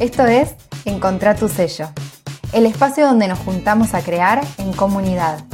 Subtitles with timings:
[0.00, 1.88] Esto es Encontrar tu sello,
[2.52, 5.44] el espacio donde nos juntamos a crear en comunidad.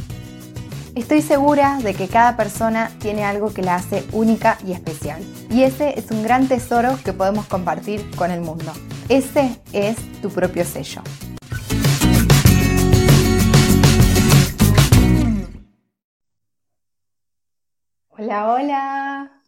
[0.94, 5.22] Estoy segura de que cada persona tiene algo que la hace única y especial.
[5.50, 8.70] Y ese es un gran tesoro que podemos compartir con el mundo.
[9.08, 11.02] Ese es tu propio sello.
[18.10, 19.43] Hola, hola.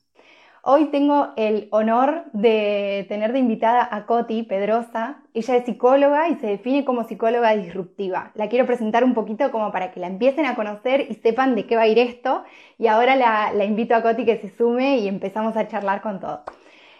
[0.68, 5.22] Hoy tengo el honor de tener de invitada a Coti Pedrosa.
[5.32, 8.32] Ella es psicóloga y se define como psicóloga disruptiva.
[8.34, 11.66] La quiero presentar un poquito como para que la empiecen a conocer y sepan de
[11.66, 12.42] qué va a ir esto.
[12.78, 16.42] Y ahora la, invito a Coti que se sume y empezamos a charlar con todo.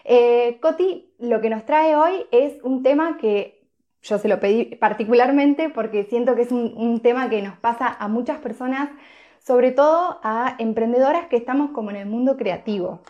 [0.05, 3.67] Eh, Coti, lo que nos trae hoy es un tema que
[4.01, 8.07] yo se lo pedí particularmente porque siento que es un tema que nos pasa a
[8.07, 8.91] muchas personas,
[9.45, 13.01] sobre todo a emprendedoras que estamos como en el mundo creativo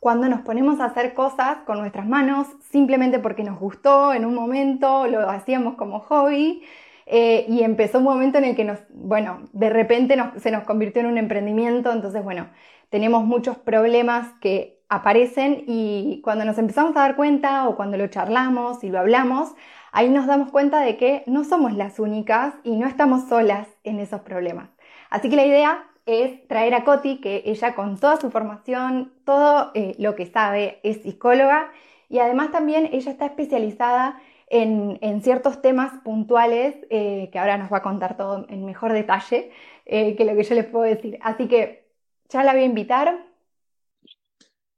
[0.00, 4.34] cuando nos ponemos a hacer cosas con nuestras manos simplemente porque nos gustó en un
[4.34, 6.62] momento, lo hacíamos como hobby
[7.06, 11.00] eh, y empezó un momento en el que nos, bueno, de repente se nos convirtió
[11.00, 12.48] en un emprendimiento, entonces, bueno,
[12.90, 18.08] tenemos muchos problemas que aparecen y cuando nos empezamos a dar cuenta o cuando lo
[18.08, 19.54] charlamos y lo hablamos,
[19.92, 24.00] ahí nos damos cuenta de que no somos las únicas y no estamos solas en
[24.00, 24.68] esos problemas.
[25.10, 29.70] Así que la idea es traer a Coti, que ella con toda su formación, todo
[29.74, 31.70] eh, lo que sabe, es psicóloga
[32.08, 37.78] y además también ella está especializada en, ciertos temas puntuales eh, que ahora nos va
[37.78, 39.52] a contar todo en mejor detalle
[39.84, 41.18] eh, que lo que yo les puedo decir.
[41.20, 41.86] Así que
[42.30, 43.26] ya la voy a invitar.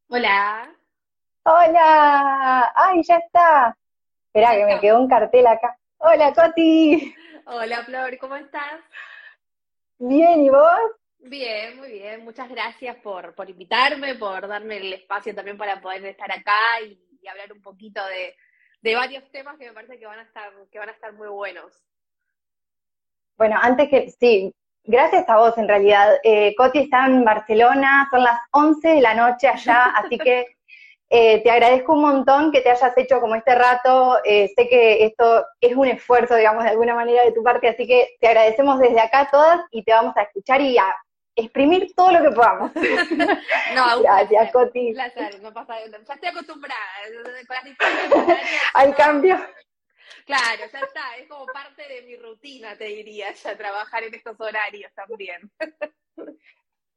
[0.09, 0.75] Hola.
[1.44, 2.72] Hola.
[2.75, 3.77] Ay, ya está.
[4.27, 5.78] Espera, que me quedó un cartel acá.
[5.98, 7.15] Hola, Coti.
[7.47, 8.81] Hola, Flor, ¿cómo estás?
[9.98, 11.00] Bien, ¿y vos?
[11.22, 12.24] Bien, muy bien.
[12.24, 16.98] Muchas gracias por, por invitarme, por darme el espacio también para poder estar acá y,
[17.28, 18.34] hablar un poquito de,
[18.80, 21.28] de, varios temas que me parece que van a estar, que van a estar muy
[21.28, 21.84] buenos.
[23.36, 24.54] Bueno, antes que, sí,
[24.84, 26.19] gracias a vos en realidad.
[26.25, 30.47] Eh, Coti está en Barcelona, son las 11 de la noche allá, así que
[31.10, 34.16] eh, te agradezco un montón que te hayas hecho como este rato.
[34.25, 37.86] Eh, sé que esto es un esfuerzo, digamos, de alguna manera de tu parte, así
[37.86, 40.94] que te agradecemos desde acá todas y te vamos a escuchar y a
[41.41, 42.73] exprimir todo lo que podamos.
[43.75, 44.93] no, Gracias, Coti.
[44.93, 46.81] Placer, no pasa, ya estoy acostumbrada
[48.75, 49.39] al cambio.
[50.27, 54.41] Claro, ya está, es como parte de mi rutina, te diría, ya trabajar en estos
[54.41, 55.51] horarios también.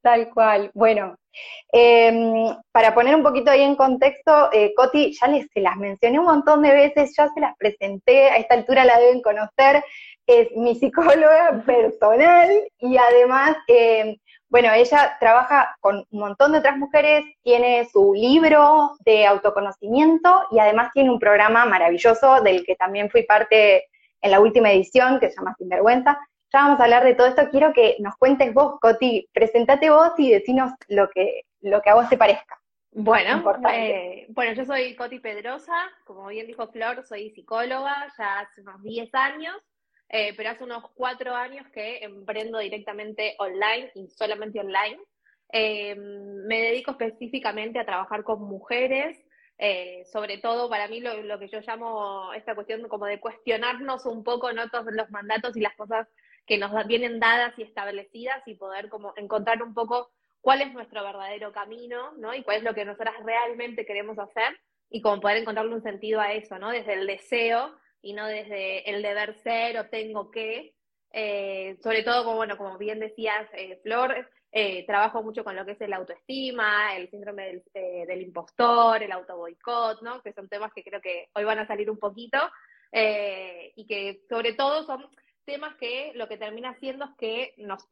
[0.04, 0.70] Tal cual.
[0.74, 1.16] Bueno,
[1.72, 6.20] em, para poner un poquito ahí en contexto, eh, Coti, ya les se las mencioné
[6.20, 9.82] un montón de veces, ya se las presenté, a esta altura la deben conocer,
[10.28, 12.50] es mi psicóloga personal
[12.80, 14.18] y además em,
[14.54, 20.60] bueno, ella trabaja con un montón de otras mujeres, tiene su libro de autoconocimiento y
[20.60, 23.90] además tiene un programa maravilloso del que también fui parte
[24.22, 26.20] en la última edición, que se llama Sinvergüenza.
[26.54, 27.50] Ya vamos a hablar de todo esto.
[27.50, 31.96] Quiero que nos cuentes vos, Coti, presentate vos y decinos lo que, lo que a
[31.96, 32.56] vos te parezca.
[32.92, 35.74] Bueno, eh, bueno, yo soy Coti Pedrosa,
[36.06, 39.56] como bien dijo Flor, soy psicóloga ya hace unos 10 años.
[40.16, 45.00] Eh, pero hace unos cuatro años que emprendo directamente online y solamente online.
[45.52, 49.18] Eh, me dedico específicamente a trabajar con mujeres,
[49.58, 54.24] eh, sobre todo para mí lo, que yo llamo esta cuestión como de cuestionarnos un
[54.24, 54.70] poco ¿no?
[54.70, 56.08] todos los mandatos y las cosas
[56.46, 61.04] que nos vienen dadas y establecidas y poder como encontrar un poco cuál es nuestro
[61.04, 62.36] verdadero camino, ¿no?
[62.36, 64.60] Y cuál es lo que nosotras realmente queremos hacer
[64.92, 66.70] y como poder encontrarle un sentido a eso, ¿no?
[66.70, 70.76] Desde el deseo y no desde el deber ser o tengo que.
[71.12, 75.66] Eh, sobre todo, como, bueno, como bien decías, eh, Flor, eh, trabajo mucho con lo
[75.66, 80.22] que es el autoestima, el síndrome del, impostor, el autoboicot, ¿no?
[80.22, 82.38] Que son temas que creo que hoy van a salir un poquito
[83.76, 85.10] y que sobre todo son
[85.46, 87.84] temas que lo que termina haciendo es que nos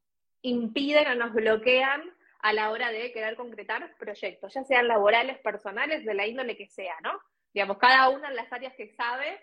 [0.44, 2.04] impiden o nos bloquean
[2.42, 6.68] a la hora de querer concretar proyectos, ya sean laborales, personales, de la índole que
[6.68, 7.20] sea, ¿no?
[7.54, 9.40] Digamos, cada una en las áreas que sabe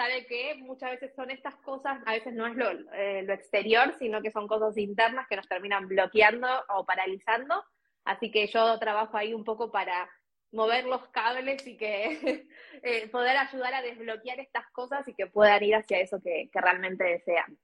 [0.00, 2.56] sabe que muchas veces son estas cosas, a veces no es
[2.94, 7.62] eh, lo, exterior, sino que son cosas internas que nos terminan bloqueando o paralizando.
[8.06, 10.10] Así que yo trabajo ahí un poco para
[10.52, 12.48] mover los cables y que
[12.82, 17.04] eh, poder ayudar a desbloquear estas cosas y que puedan ir hacia eso que realmente
[17.04, 17.58] desean.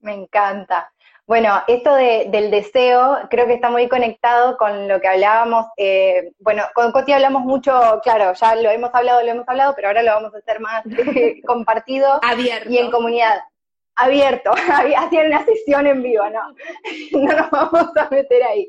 [0.00, 0.90] Me encanta.
[1.26, 5.66] Bueno, esto del deseo creo que está muy conectado con lo que hablábamos.
[5.76, 9.88] Eh, bueno, con Coti hablamos mucho, claro, ya lo hemos hablado, lo hemos hablado, pero
[9.88, 10.82] ahora lo vamos a hacer más
[11.46, 12.68] compartido Abierto.
[12.68, 13.40] y en comunidad.
[13.94, 14.50] abierto,
[14.98, 16.52] hacían una sesión en vivo, no,
[17.20, 18.68] no nos vamos a meter ahí.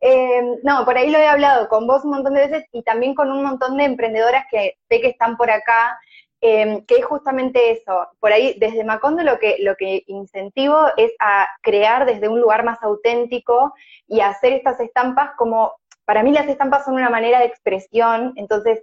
[0.00, 3.14] Eh, no, por ahí lo he hablado con vos un montón de veces y también
[3.14, 5.98] con un montón de emprendedoras que sé que están por acá,
[6.40, 8.08] eh, que es justamente eso.
[8.18, 12.64] Por ahí, desde Macondo lo que, lo que incentivo es a crear desde un lugar
[12.64, 13.74] más auténtico
[14.06, 18.82] y hacer estas estampas como, para mí las estampas son una manera de expresión, entonces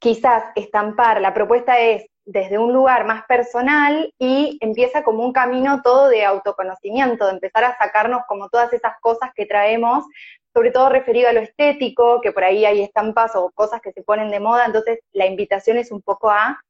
[0.00, 5.82] quizás estampar, la propuesta es desde un lugar más personal y empieza como un camino
[5.82, 10.04] todo de autoconocimiento, de empezar a sacarnos como todas esas cosas que traemos,
[10.52, 14.02] sobre todo referido a lo estético, que por ahí hay estampas o cosas que se
[14.02, 16.60] ponen de moda, entonces la invitación es un poco a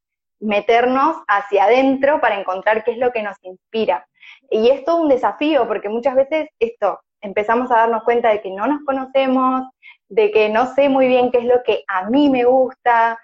[0.41, 4.07] meternos hacia adentro para encontrar qué es lo que nos inspira.
[4.51, 8.51] Y es todo un desafío, porque muchas veces esto, empezamos a darnos cuenta de que
[8.51, 9.65] no nos conocemos,
[10.09, 13.19] de que no sé muy bien qué es lo que a mí me gusta,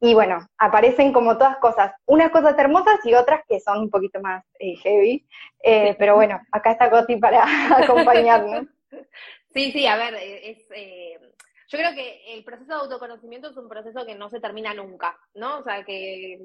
[0.00, 4.20] y bueno, aparecen como todas cosas, unas cosas hermosas y otras que son un poquito
[4.20, 5.26] más eh, heavy,
[5.62, 7.42] eh, pero bueno, acá está Coti para
[7.76, 8.66] acompañarnos.
[9.52, 10.68] Sí, sí, a ver, eh, es,
[11.68, 15.18] yo creo que el proceso de autoconocimiento es un proceso que no se termina nunca,
[15.34, 15.58] ¿no?
[15.58, 16.38] O sea, que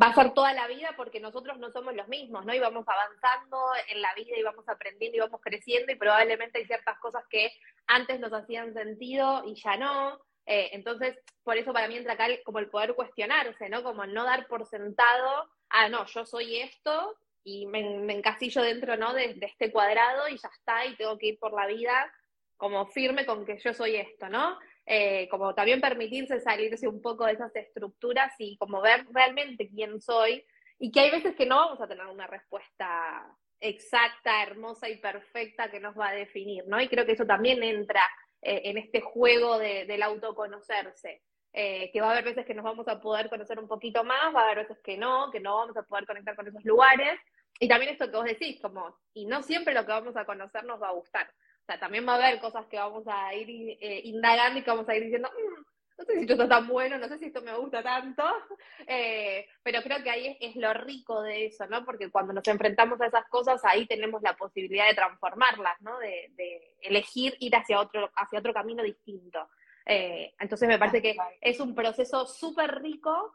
[0.00, 2.54] va a ser toda la vida porque nosotros no somos los mismos, ¿no?
[2.54, 3.58] Y vamos avanzando
[3.88, 7.52] en la vida y vamos aprendiendo y vamos creciendo y probablemente hay ciertas cosas que
[7.86, 10.20] antes nos hacían sentido y ya no.
[10.46, 13.82] Eh, entonces, por eso para mí entra acá como el poder cuestionarse, ¿no?
[13.82, 17.80] Como no dar por sentado, ah, no, yo soy esto y me,
[18.12, 19.12] encasillo dentro, ¿no?
[19.12, 22.10] De, este cuadrado y ya está, y tengo que ir por la vida
[22.60, 24.58] como firme con que yo soy esto, ¿no?
[24.84, 29.98] Eh, como también permitirse salirse un poco de esas estructuras y como ver realmente quién
[30.02, 30.44] soy
[30.78, 35.70] y que hay veces que no vamos a tener una respuesta exacta, hermosa y perfecta
[35.70, 36.78] que nos va a definir, ¿no?
[36.78, 38.02] Y creo que eso también entra
[38.42, 41.22] eh, en este juego del autoconocerse.
[41.52, 44.34] Eh, que va a haber veces que nos vamos a poder conocer un poquito más,
[44.34, 47.18] va a haber veces que no, que no vamos a poder conectar con esos lugares.
[47.58, 50.64] Y también esto que vos decís, como, y no siempre lo que vamos a conocer
[50.64, 51.32] nos va a gustar.
[51.70, 54.88] Sea, también va a haber cosas que vamos a ir eh, indagando y que vamos
[54.88, 55.62] a ir diciendo, mm,
[55.98, 58.24] no sé si esto está tan bueno, no sé si esto me gusta tanto,
[58.88, 61.84] eh, pero creo que ahí es, lo rico de eso, ¿no?
[61.84, 65.96] Porque cuando nos enfrentamos a esas cosas, ahí tenemos la posibilidad de transformarlas, ¿no?
[66.00, 69.48] De, elegir ir hacia otro, hacia otro camino distinto.
[69.86, 73.32] Eh, entonces me parece que es un proceso súper rico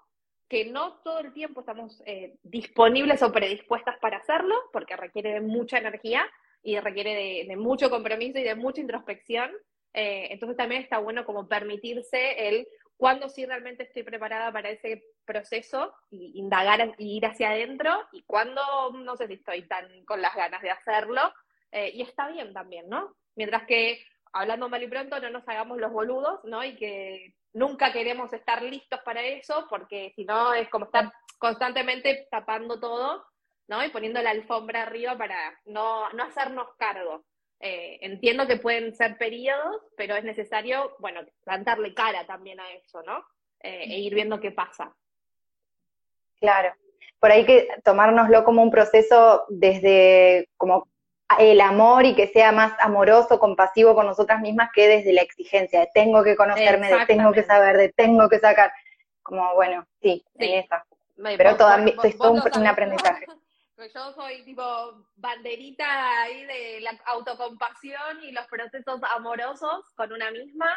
[0.49, 5.41] que no todo el tiempo estamos eh, disponibles o predispuestas para hacerlo, porque requiere de
[5.41, 6.29] mucha energía
[6.65, 9.51] y requiere de mucho compromiso y de mucha introspección,
[9.93, 12.67] eh, entonces también está bueno como permitirse el
[12.97, 18.23] cuándo sí realmente estoy preparada para ese proceso y indagar y ir hacia adentro y
[18.23, 18.61] cuándo
[18.93, 21.21] no sé si estoy tan con las ganas de hacerlo.
[21.71, 23.15] Eh, y está bien también, ¿no?
[23.35, 24.03] Mientras que,
[24.33, 26.63] hablando mal y pronto, no nos hagamos los boludos, ¿no?
[26.63, 32.27] Y que nunca queremos estar listos para eso, porque si no es como estar constantemente
[32.29, 33.25] tapando todo,
[33.67, 33.83] ¿no?
[33.83, 37.23] Y poniendo la alfombra arriba para no, no hacernos cargo.
[37.59, 43.01] Eh, entiendo que pueden ser periodos, pero es necesario, bueno, plantarle cara también a eso,
[43.03, 43.25] ¿no?
[43.61, 44.93] Eh, e ir viendo qué pasa.
[46.39, 46.73] Claro.
[47.19, 50.87] Por ahí que tomárnoslo como un proceso desde como
[51.39, 55.79] el amor y que sea más amoroso, compasivo con nosotras mismas que desde la exigencia
[55.79, 58.71] de tengo que conocerme, de tengo que saber, de tengo que sacar.
[59.23, 60.85] Como, bueno, sí, en esa.
[61.15, 63.25] Pero todavía es todo un aprendizaje.
[63.77, 64.63] Yo soy tipo
[65.15, 70.67] banderita ahí de la autocompasión y los procesos amorosos con una misma.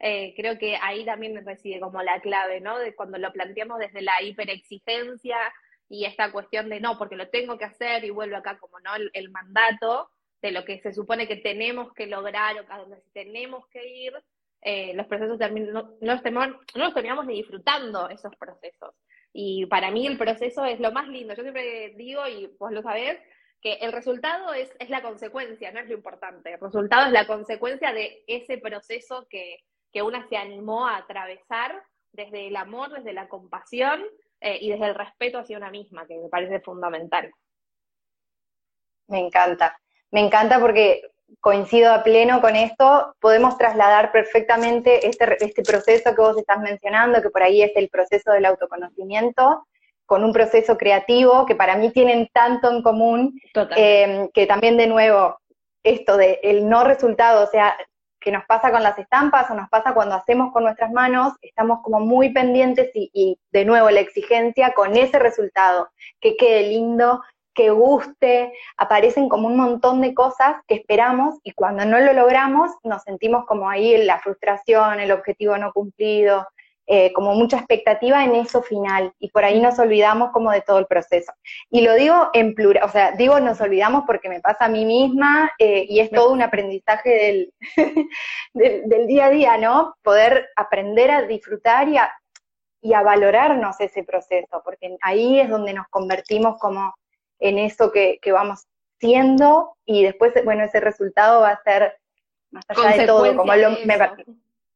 [0.00, 2.78] Eh, creo que ahí también reside como la clave, ¿no?
[2.78, 5.38] De cuando lo planteamos desde la hiperexigencia
[5.88, 8.90] y esta cuestión de no, porque lo tengo que hacer y vuelvo acá como no
[9.12, 10.10] el, mandato
[10.42, 14.12] de lo que se supone que tenemos que lograr o a donde tenemos que ir,
[14.60, 18.94] eh, los procesos también no, no, los no los terminamos ni disfrutando esos procesos.
[19.40, 21.32] Y para mí el proceso es lo más lindo.
[21.32, 23.20] Yo siempre digo, y vos lo sabés,
[23.62, 26.54] que el resultado es, es la consecuencia, no es lo importante.
[26.54, 29.58] El resultado es la consecuencia de ese proceso que,
[29.92, 34.02] que una se animó a atravesar desde el amor, desde la compasión
[34.40, 37.30] eh, y desde el respeto hacia una misma, que me parece fundamental.
[39.06, 39.78] Me encanta.
[40.10, 46.20] Me encanta porque coincido a pleno con esto, podemos trasladar perfectamente este, este proceso que
[46.20, 49.66] vos estás mencionando, que por ahí es el proceso del autoconocimiento,
[50.06, 53.40] con un proceso creativo que para mí tienen tanto en común,
[53.76, 55.38] eh, que también de nuevo,
[55.82, 57.76] esto de el no resultado, o sea,
[58.20, 61.80] que nos pasa con las estampas o nos pasa cuando hacemos con nuestras manos, estamos
[61.82, 65.88] como muy pendientes y, y de nuevo la exigencia con ese resultado,
[66.20, 67.22] que quede lindo,
[67.58, 72.70] que guste, aparecen como un montón de cosas que esperamos y cuando no lo logramos
[72.84, 76.46] nos sentimos como ahí la frustración, el objetivo no cumplido.
[76.90, 80.78] eh, como mucha expectativa en eso final y por ahí nos olvidamos como de todo
[80.78, 81.32] el proceso.
[81.70, 84.86] Y lo digo en plural, o sea, digo nos olvidamos porque me pasa a mí
[84.86, 87.52] misma eh, y es todo un aprendizaje del,
[88.54, 89.96] del, día a día, ¿no?
[90.02, 92.10] Poder aprender a disfrutar y a,
[92.80, 96.94] y a valorarnos ese proceso, porque ahí es donde nos convertimos como
[97.38, 98.66] en eso que, que vamos
[98.98, 101.98] siendo y después, bueno, ese resultado va a ser
[102.50, 103.76] más allá de todo, como lo,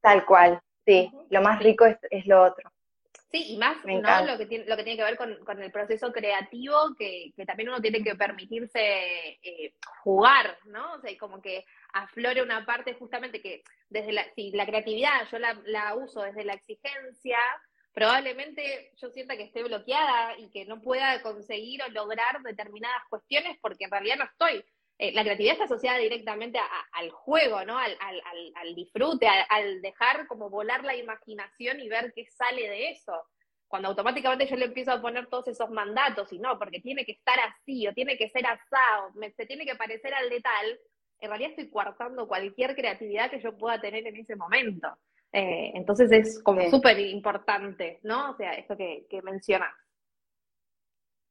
[0.00, 2.70] tal cual, sí, lo más rico es, es lo otro.
[3.32, 4.26] Sí, y más, ¿no?
[4.26, 7.46] Lo que, tiene, lo que tiene que ver con, con el proceso creativo, que, que,
[7.46, 10.92] también uno tiene que permitirse eh, jugar, ¿no?
[10.92, 11.64] O sea, como que
[11.94, 16.44] aflore una parte justamente que desde la, si la creatividad yo la, la uso desde
[16.44, 17.38] la exigencia,
[17.92, 23.58] probablemente yo sienta que esté bloqueada y que no pueda conseguir o lograr determinadas cuestiones
[23.60, 24.64] porque en realidad no estoy
[25.02, 26.60] eh, la creatividad está asociada directamente
[26.92, 27.76] al juego, ¿no?
[27.76, 33.12] Al, disfrute, al, dejar como volar la imaginación y ver qué sale de eso.
[33.66, 37.12] Cuando automáticamente yo le empiezo a poner todos esos mandatos y no, porque tiene que
[37.12, 40.78] estar así o tiene que ser asado, se tiene que parecer al de tal,
[41.18, 44.88] en realidad estoy coartando cualquier creatividad que yo pueda tener en ese momento.
[45.32, 48.32] Eh, entonces es como súper importante, ¿no?
[48.32, 49.74] O sea, esto que, que mencionas.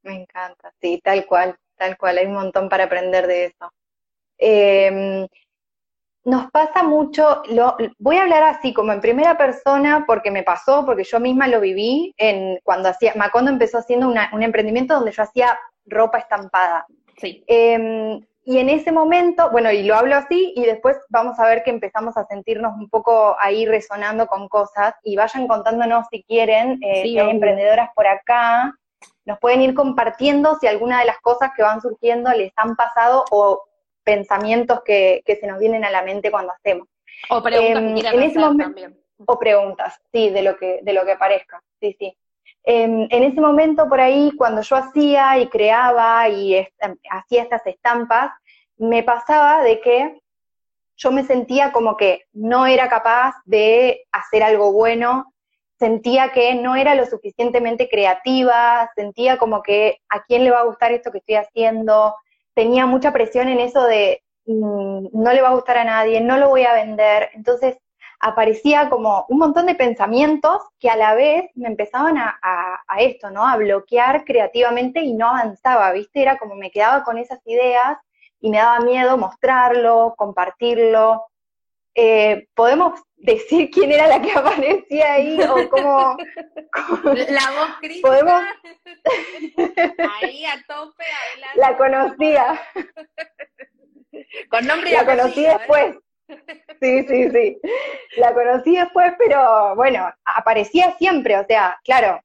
[0.03, 1.57] Me encanta, sí, tal cual.
[1.81, 3.73] Tal cual, hay un montón para aprender de eso.
[4.37, 5.27] Em,
[6.23, 10.85] nos pasa mucho, lo, voy a hablar así como en primera persona porque me pasó,
[10.85, 15.23] porque yo misma lo viví en, cuando hacía, Macondo empezó haciendo un emprendimiento donde yo
[15.23, 16.85] hacía ropa estampada.
[17.17, 17.43] Sí.
[17.47, 21.63] Em, y en ese momento, bueno, y lo hablo así, y después vamos a ver
[21.63, 26.79] que empezamos a sentirnos un poco ahí resonando con cosas, y vayan contándonos si quieren,
[26.81, 28.73] eh, hay emprendedoras por acá,
[29.25, 33.25] nos pueden ir compartiendo si alguna de las cosas que van surgiendo les han pasado
[33.31, 33.63] o
[34.03, 36.87] pensamientos que, se nos vienen a la mente cuando hacemos.
[37.29, 38.97] O preguntas em, en ese momento, también.
[39.25, 42.17] O preguntas, sí, de lo que, de lo que parezca, sí, sí.
[42.63, 46.67] Em, en ese momento por ahí, cuando yo hacía y creaba y
[47.09, 48.31] hacía estas estampas,
[48.77, 50.21] me pasaba de que
[50.95, 55.31] yo me sentía como que no era capaz de hacer algo bueno
[55.81, 60.65] sentía que no era lo suficientemente creativa, sentía como que a quién le va a
[60.65, 62.15] gustar esto que estoy haciendo,
[62.53, 66.37] tenía mucha presión en eso de mm, no le va a gustar a nadie, no
[66.37, 67.77] lo voy a vender, entonces
[68.21, 73.31] aparecía como un montón de pensamientos que a la vez me empezaban a, a, esto,
[73.31, 73.47] ¿no?
[73.47, 76.21] A bloquear creativamente y no avanzaba, ¿viste?
[76.21, 77.97] Era como me quedaba con esas ideas
[78.39, 81.25] y me daba miedo mostrarlo, compartirlo.
[81.95, 86.15] Eh, ¿Podemos decir quién era la que aparecía ahí o cómo...
[87.13, 88.07] La voz crítica.
[88.07, 88.43] ¿Podemos?
[90.21, 91.59] Ahí a tope, adelante.
[91.59, 92.61] La conocía.
[94.49, 95.57] Con nombre y La conocí ¿eh?
[96.81, 97.61] Sí, sí, sí.
[98.17, 102.19] La conocí después, pero bueno, aparecía siempre, o sea, claro,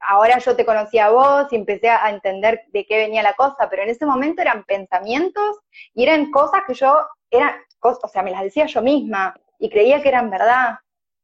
[0.00, 3.68] ahora yo te conocía a vos y empecé a entender de qué venía la cosa,
[3.68, 5.58] pero en ese momento eran pensamientos
[5.94, 6.96] y eran cosas que yo,
[7.30, 10.78] eran, o sea, me las decía yo misma y creía que eran verdad.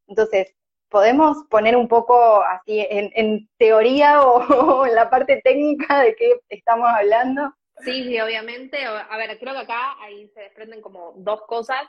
[0.08, 0.54] Entonces,
[0.88, 6.88] ¿podemos poner un poco así en, teoría o, en la parte técnica de qué estamos
[6.88, 7.52] hablando?
[7.84, 8.84] Sí, sí, obviamente.
[8.84, 11.82] A ver, creo que acá ahí se desprenden como dos cosas.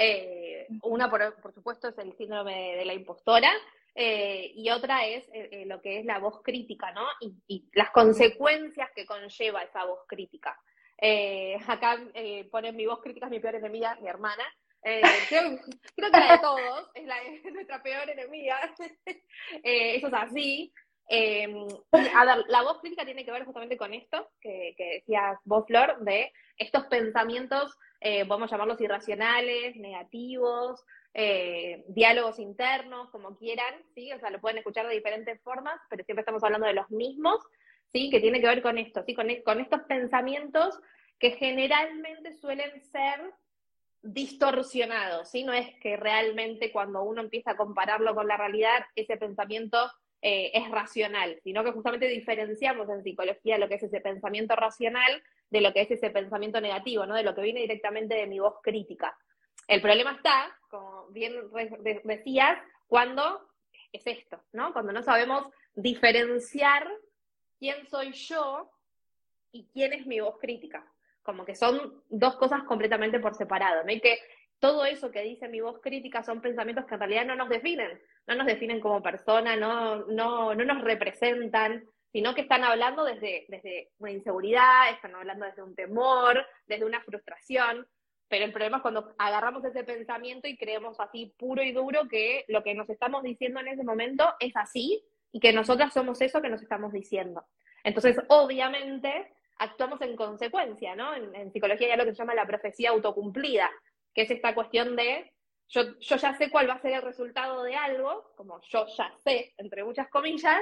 [0.00, 3.50] Eh, una, por, supuesto, es el síndrome de la impostora,
[3.96, 7.04] eh, y otra es eh, lo que es la voz crítica, ¿no?
[7.48, 10.56] Y, las consecuencias que conlleva esa voz crítica.
[11.66, 11.98] acá
[12.52, 14.44] ponen mi voz crítica es mi peor enemiga, mi hermana,
[15.28, 15.58] creo,
[15.96, 17.16] que la de todos, es, la,
[17.52, 18.56] nuestra peor enemiga.
[19.64, 20.72] Eso es así.
[21.08, 21.66] Em,
[22.14, 25.98] a ver, la voz crítica tiene que ver justamente con esto que, decías vos, Flor,
[26.00, 30.84] de estos pensamientos, eh, podemos llamarlos irracionales, negativos,
[31.88, 34.12] diálogos internos, como quieran, ¿sí?
[34.12, 37.40] O sea, lo pueden escuchar de diferentes formas, pero siempre estamos hablando de los mismos,
[37.92, 38.08] ¿sí?
[38.08, 39.14] Que tiene que ver con esto, ¿sí?
[39.14, 40.78] Con, con estos pensamientos
[41.18, 43.34] que generalmente suelen ser
[44.02, 45.44] distorsionado, ¿sí?
[45.44, 49.90] No es que realmente cuando uno empieza a compararlo con la realidad, ese pensamiento
[50.22, 55.22] eh, es racional, sino que justamente diferenciamos en psicología lo que es ese pensamiento racional
[55.50, 57.14] de lo que es ese pensamiento negativo, ¿no?
[57.14, 59.16] De lo que viene directamente de mi voz crítica.
[59.66, 61.34] El problema está, como bien
[62.04, 63.48] decías, cuando
[63.92, 64.72] es esto, ¿no?
[64.72, 66.88] Cuando no sabemos diferenciar
[67.58, 68.70] quién soy yo
[69.52, 70.84] y quién es mi voz crítica
[71.28, 73.92] como que son dos cosas completamente por separado, ¿no?
[73.92, 74.18] Y que
[74.60, 78.00] todo eso que dice mi voz crítica son pensamientos que en realidad no nos definen,
[78.28, 83.46] no nos definen como persona, no, no, no nos representan, sino que están hablando desde,
[83.48, 87.86] desde una inseguridad, están hablando desde un temor, desde una frustración.
[88.28, 92.44] pero el problema es cuando agarramos ese pensamiento y creemos así puro y duro que
[92.48, 96.42] lo que nos estamos diciendo en ese momento es así y que nosotras somos eso
[96.42, 97.46] que nos estamos diciendo.
[97.82, 101.14] Entonces, obviamente, actuamos en consecuencia, ¿no?
[101.14, 103.70] En, psicología hay lo que se llama la profecía autocumplida,
[104.14, 105.32] que es esta cuestión de
[105.68, 109.12] yo, yo ya sé cuál va a ser el resultado de algo, como yo ya
[109.22, 110.60] sé, entre muchas comillas,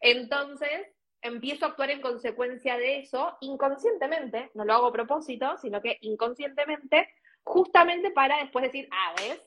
[0.00, 0.88] entonces
[1.20, 5.98] empiezo a actuar en consecuencia de eso inconscientemente, no lo hago a propósito, sino que
[6.00, 7.08] inconscientemente,
[7.42, 9.40] justamente para después decir, ah, ves,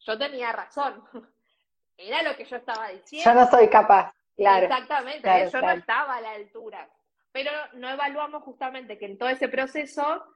[0.00, 1.02] yo tenía razón,
[1.96, 3.30] era lo que yo estaba diciendo.
[3.30, 4.66] Yo no soy capaz, claro.
[4.66, 6.88] Exactamente, yo no estaba a la altura,
[7.32, 10.31] pero no evaluamos justamente que en todo ese proceso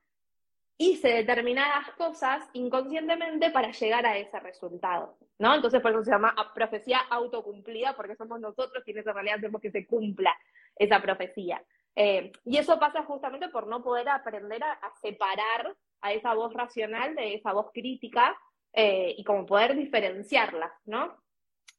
[0.79, 5.55] hice determinadas cosas inconscientemente para llegar a ese resultado, ¿no?
[5.55, 9.71] Entonces por eso se llama profecía autocumplida, porque somos nosotros quienes en realidad hacemos que
[9.71, 10.37] se cumpla
[10.77, 11.63] esa profecía.
[11.95, 17.15] Eh, y eso pasa justamente por no poder aprender a, separar a esa voz racional
[17.15, 18.37] de esa voz crítica
[18.75, 21.17] eh, y como poder diferenciarla, ¿no?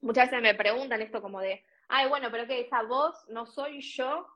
[0.02, 3.82] Muchas veces me preguntan esto como de, ay, bueno, pero que esa voz no soy
[3.82, 4.28] yo.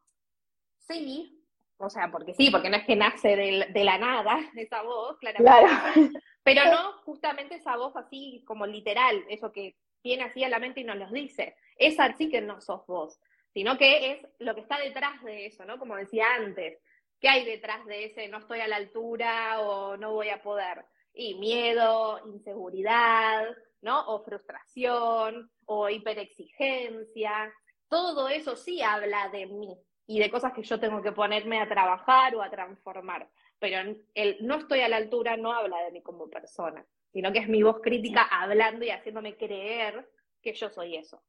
[0.77, 1.40] Sí,
[1.81, 6.19] o sea, porque sí, porque no es que nace de, la nada esa voz, claramente.
[6.43, 10.81] Pero no justamente esa voz así como literal, eso que viene así a la mente
[10.81, 11.55] y nos los dice.
[11.77, 13.19] Esa sí que no sos vos,
[13.53, 15.77] sino que es lo que está detrás de eso, ¿no?
[15.77, 16.79] Como decía antes,
[17.19, 20.85] ¿qué hay detrás de ese no estoy a la altura o no voy a poder?
[21.13, 23.45] Y miedo, inseguridad,
[23.81, 24.07] ¿no?
[24.07, 27.53] O frustración, o hiperexigencia.
[27.89, 31.67] Todo eso sí habla de mí, y de cosas que yo tengo que ponerme a
[31.67, 33.29] trabajar o a transformar.
[33.59, 37.39] Pero el no estoy a la altura no habla de mí como persona, sino que
[37.39, 40.09] es mi voz crítica hablando y haciéndome creer
[40.41, 41.21] que yo soy eso.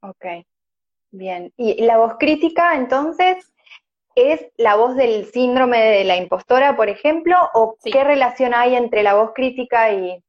[0.00, 0.26] Ok,
[1.10, 1.52] bien.
[1.56, 3.52] ¿Y la voz crítica entonces
[4.14, 7.36] es la voz del síndrome de la impostora, por ejemplo?
[7.54, 10.23] ¿O qué relación hay entre la voz crítica y,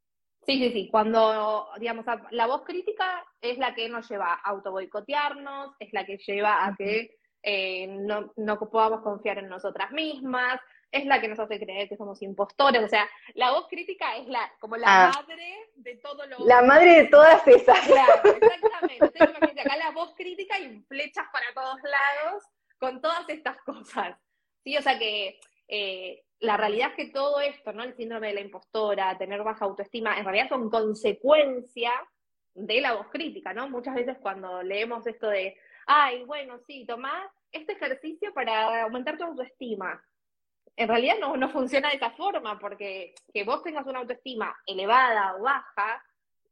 [0.45, 0.89] Sí, sí, sí.
[0.91, 6.17] Cuando, digamos, la voz crítica es la que nos lleva a autoboicotearnos, es la que
[6.17, 10.59] lleva a que eh, no, no podamos confiar en nosotras mismas,
[10.91, 12.83] es la que nos hace creer que somos impostores.
[12.83, 15.11] O sea, la voz crítica es la como la ah.
[15.15, 16.45] madre de todo lo.
[16.45, 17.79] La madre de todas esas.
[17.87, 19.11] Claro, exactamente.
[19.19, 22.43] Entonces, acá la voz crítica y flechas para todos lados
[22.79, 24.17] con todas estas cosas.
[24.63, 27.83] Sí, o sea que eh, la realidad es que todo esto, ¿no?
[27.83, 31.91] El síndrome de la impostora, tener baja autoestima, en realidad son consecuencia
[32.53, 33.69] de la voz crítica, ¿no?
[33.69, 39.23] Muchas veces cuando leemos esto de, ay, bueno, sí, toma este ejercicio para aumentar tu
[39.23, 40.01] autoestima.
[40.75, 45.35] En realidad no, no funciona de esa forma, porque que vos tengas una autoestima elevada
[45.37, 46.03] o baja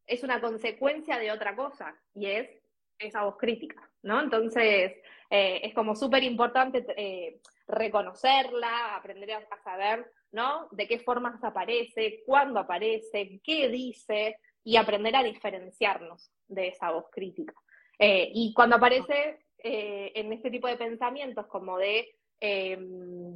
[0.06, 2.50] es una consecuencia de otra cosa, y es
[3.00, 4.22] esa voz crítica, ¿no?
[4.22, 4.94] Entonces,
[5.30, 10.68] eh, es como súper importante eh, reconocerla, aprender a, saber, ¿no?
[10.72, 17.06] De qué formas aparece, cuándo aparece, qué dice, y aprender a diferenciarnos de esa voz
[17.12, 17.54] crítica.
[18.00, 23.34] Eh, y cuando aparece en este tipo de pensamientos como de em,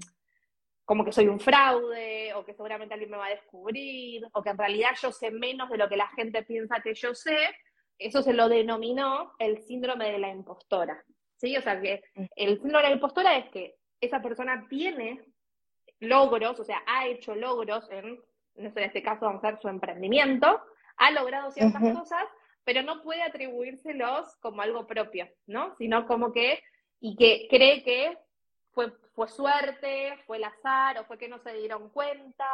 [0.87, 4.51] como que soy un fraude, o que seguramente alguien me va a descubrir, o que
[4.51, 7.37] en realidad yo sé menos de lo que la gente piensa que yo sé,
[7.99, 11.03] eso se lo denominó el síndrome de la impostora.
[11.35, 11.57] ¿sí?
[11.57, 12.23] O sea, que mm.
[12.37, 15.23] el síndrome de la impostora es que esa persona tiene
[15.99, 18.19] logros, o sea, ha hecho logros en,
[18.55, 20.61] en este caso vamos a ver su emprendimiento,
[20.97, 22.23] ha logrado ciertas cosas,
[22.63, 25.75] pero no puede atribuírselos como algo propio, ¿no?
[25.75, 26.61] Sino como que,
[26.99, 28.17] y que cree que
[28.71, 32.45] fue, fue suerte, fue el azar, o fue que no se dieron cuenta,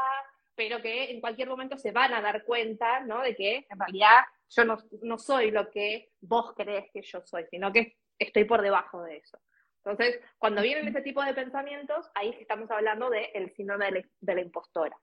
[0.56, 3.22] pero que en cualquier momento se van a dar cuenta, ¿no?
[3.22, 7.46] De que en realidad yo no, no soy lo que vos crees que yo soy,
[7.50, 9.40] sino que estoy por debajo de eso.
[9.86, 14.98] Entonces, cuando vienen ese tipo de pensamientos, ahí estamos hablando del síndrome de la, impostora.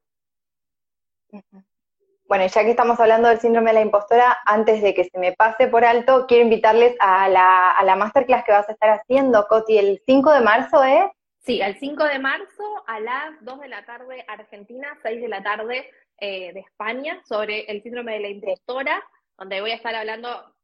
[2.25, 5.33] Bueno, ya que estamos hablando del síndrome de la impostora, antes de que se me
[5.33, 9.47] pase por alto, quiero invitarles a la, a la masterclass que vas a estar haciendo,
[9.49, 11.13] Coti, el 5 de marzo, ¿eh?
[11.41, 15.43] Sí, el 5 de marzo a las 2 de la tarde Argentina, 6 de la
[15.43, 19.03] tarde eh, de España, sobre el síndrome de la impostora,
[19.37, 20.55] donde voy a estar hablando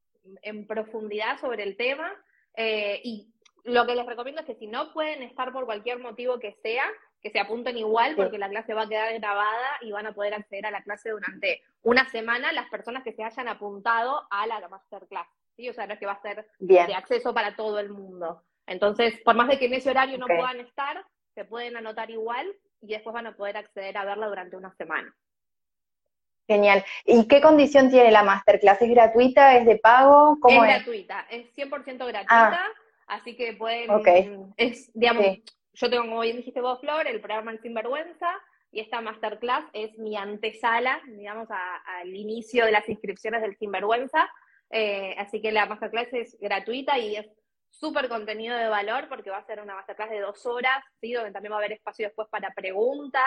[0.43, 2.11] en profundidad sobre el tema.
[2.57, 3.33] Eh, y
[3.67, 6.85] lo que les recomiendo es que si no pueden estar por cualquier motivo que sea,
[7.21, 10.35] que se apunten igual porque la clase va a quedar grabada y van a poder
[10.35, 14.69] acceder a la clase durante una semana las personas que se hayan apuntado a la
[14.69, 15.27] masterclass.
[15.57, 15.69] ¿sí?
[15.69, 18.43] O sea, no es que va a ser de acceso para todo el mundo.
[18.67, 22.47] Entonces, por más de que en ese horario no puedan estar, se pueden anotar igual
[22.81, 25.15] y después van a poder acceder a verla durante una semana.
[26.47, 26.85] Genial.
[27.05, 28.81] ¿Y qué condición tiene la masterclass?
[28.81, 29.57] ¿Es gratuita?
[29.57, 30.39] ¿Es de pago?
[30.41, 32.69] ¿Cómo es, gratuita, es 100% gratuita, ah.
[33.07, 35.27] Así que pueden, es, digamos,
[35.75, 38.31] yo tengo, como bien dijiste vos, Flor, el programa El Sinvergüenza,
[38.71, 44.29] y esta masterclass es mi antesala, digamos, al inicio de las inscripciones del Sinvergüenza.
[44.71, 47.27] Eh, así que la masterclass es gratuita y es
[47.71, 51.12] súper contenido de valor porque va a ser una masterclass de dos horas, ¿sí?
[51.12, 53.23] donde también va a haber espacio después para preguntas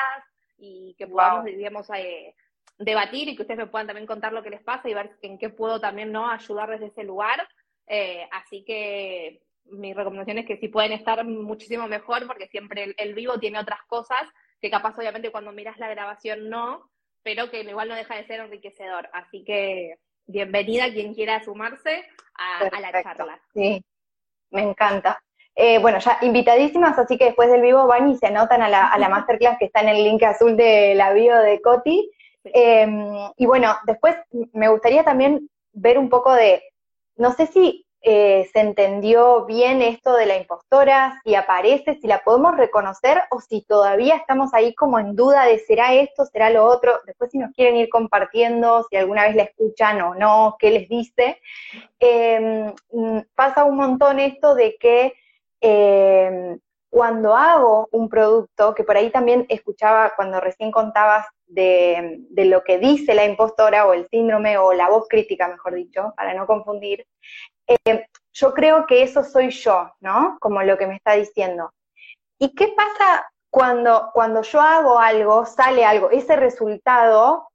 [0.58, 2.36] y que podamos, digamos, eh,
[2.78, 5.38] debatir y que ustedes me puedan también contar lo que les pasa y ver en
[5.38, 7.48] qué puedo también no ayudar desde ese lugar.
[7.88, 13.14] Eh, así que mi recomendación es que si pueden estar muchísimo mejor porque siempre el,
[13.14, 14.22] vivo tiene otras cosas
[14.62, 16.90] que capaz obviamente cuando miras la grabación no,
[17.24, 19.10] pero que igual no deja de ser enriquecedor.
[19.14, 22.06] Así que bienvenida quien quiera sumarse
[22.36, 23.42] a, a la charla.
[23.54, 23.84] Sí,
[24.52, 25.22] me encanta.
[25.62, 29.10] Eh, bueno, ya invitadísimas, así que después del vivo van y se anotan a la,
[29.10, 32.10] masterclass que está en el link azul de la bio de Coti.
[32.46, 34.16] Em, y bueno, después
[34.54, 36.64] me gustaría también ver un poco de,
[37.18, 42.24] no sé si eh, se entendió bien esto de la impostora, si aparece, si la
[42.24, 46.66] podemos reconocer o si todavía estamos ahí como en duda de será esto, será lo
[46.66, 46.94] otro.
[47.06, 50.88] Después si nos quieren ir compartiendo, si alguna vez la escuchan o no, qué les
[50.88, 51.42] dice.
[52.00, 55.14] Em, mm, pasa un montón esto de que
[55.62, 56.58] em,
[56.90, 62.64] cuando hago un producto, que por ahí también escuchaba cuando recién contabas de, de, lo
[62.64, 66.48] que dice la impostora o el síndrome o la voz crítica, mejor dicho, para no
[66.48, 67.06] confundir,
[67.70, 70.38] eh, yo creo que eso soy yo, ¿no?
[70.40, 71.72] Como lo que me está diciendo.
[72.40, 77.50] ¿Y qué pasa cuando, cuando yo hago algo, sale algo, ese resultado,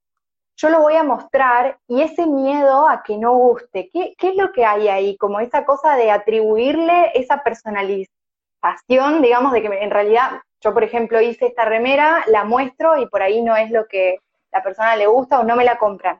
[0.57, 4.35] yo lo voy a mostrar y ese miedo a que no guste, ¿qué, qué es
[4.35, 5.17] lo que hay ahí?
[5.17, 11.21] Como esa cosa de atribuirle esa personalización, digamos, de que en realidad yo, por ejemplo,
[11.21, 14.19] hice esta remera, la muestro y por ahí no es lo que
[14.51, 16.19] la persona le gusta o no me la compran.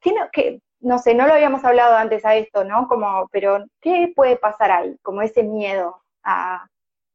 [0.00, 2.86] ¿Qué, no sé, no lo habíamos hablado antes a esto, ¿no?
[2.86, 4.96] Como, pero, ¿qué puede pasar ahí?
[5.02, 6.68] Como ese miedo a,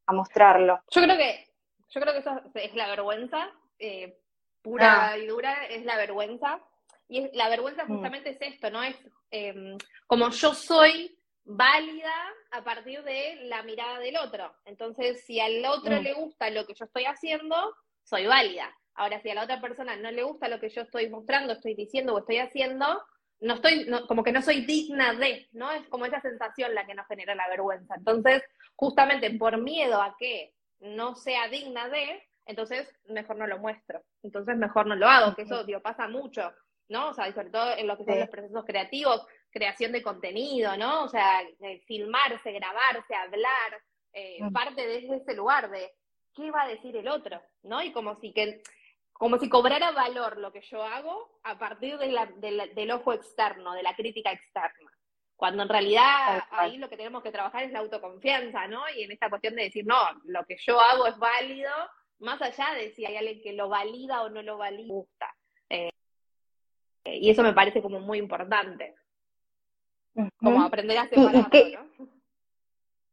[0.07, 0.81] mostrarlo.
[0.89, 1.47] Yo creo que,
[1.89, 4.19] yo creo que eso es la vergüenza, eh,
[4.61, 5.17] pura ah.
[5.17, 6.59] y dura, es la vergüenza.
[7.07, 7.87] Y la vergüenza mm.
[7.87, 8.83] justamente es esto, ¿no?
[8.83, 8.97] Es
[9.29, 12.13] em, como yo soy válida
[12.51, 14.53] a partir de la mirada del otro.
[14.65, 16.03] Entonces, si al otro mm.
[16.03, 17.55] le gusta lo que yo estoy haciendo,
[18.03, 18.69] soy válida.
[18.95, 21.73] Ahora, si a la otra persona no le gusta lo que yo estoy mostrando, estoy
[21.73, 23.01] diciendo o estoy haciendo,
[23.41, 25.71] no estoy, como que no soy digna de, ¿no?
[25.71, 27.95] Es como esa sensación la que nos genera la vergüenza.
[27.95, 28.43] Entonces,
[28.75, 34.03] justamente por miedo a que no sea digna de, entonces mejor no lo muestro.
[34.23, 36.53] Entonces mejor no lo hago, que eso, digo, pasa mucho,
[36.87, 37.09] ¿no?
[37.09, 41.03] O sea, sobre todo en lo que son los procesos creativos, creación de contenido, ¿no?
[41.03, 41.41] O sea,
[41.85, 43.81] filmarse, grabarse, hablar,
[44.13, 45.91] eh, parte de ese lugar de
[46.35, 47.81] qué va a decir el otro, ¿no?
[47.81, 48.61] Y como si que
[49.21, 53.95] como si cobrara valor lo que yo hago a partir del ojo externo, de la
[53.95, 54.91] crítica externa.
[55.35, 58.81] Cuando en realidad ahí lo que tenemos que trabajar es la autoconfianza, ¿no?
[58.97, 61.69] Y en esta cuestión de decir, no, lo que yo hago es válido,
[62.17, 65.31] más allá de si hay alguien que lo valida o no lo valida, gusta.
[65.69, 65.91] Eh,
[67.05, 68.95] y eso me parece como muy importante.
[70.39, 72.07] Como aprender a separarlo, ¿no?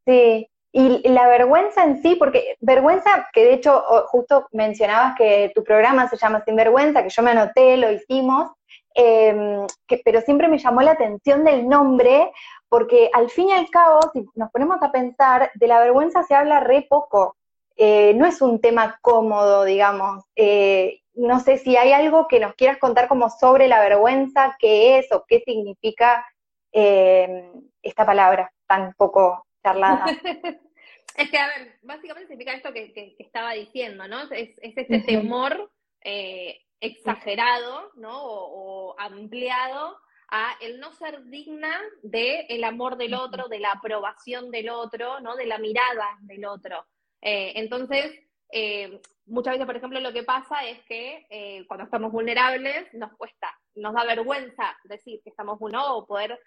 [0.06, 5.64] Sí, y la vergüenza en sí, porque vergüenza, que de hecho justo mencionabas que tu
[5.64, 8.50] programa se llama Sin Vergüenza, que yo me anoté, lo hicimos,
[8.94, 9.66] em,
[10.04, 12.32] pero siempre me llamó la atención del nombre,
[12.68, 16.34] porque al fin y al cabo, si nos ponemos a pensar, de la vergüenza se
[16.34, 17.36] habla re poco.
[17.76, 20.24] Eh, no es un tema cómodo, digamos.
[20.36, 24.98] Eh, no sé si hay algo que nos quieras contar como sobre la vergüenza, qué
[24.98, 26.26] es o qué significa
[26.72, 30.06] em, esta palabra tan poco charlada.
[31.16, 34.22] es que, a ver, básicamente significa esto que, estaba diciendo, ¿no?
[34.30, 35.70] Es, este temor
[36.02, 38.22] eh, exagerado, ¿no?
[38.22, 39.98] O, ampliado
[40.30, 45.20] a el no ser digna del el amor del otro, de la aprobación del otro,
[45.20, 45.36] ¿no?
[45.36, 46.86] De la mirada del otro.
[47.20, 48.20] Eh, entonces,
[48.52, 53.58] eh, muchas veces, por ejemplo, lo que pasa es que cuando estamos vulnerables nos cuesta,
[53.74, 56.38] nos da vergüenza decir que estamos uno o poder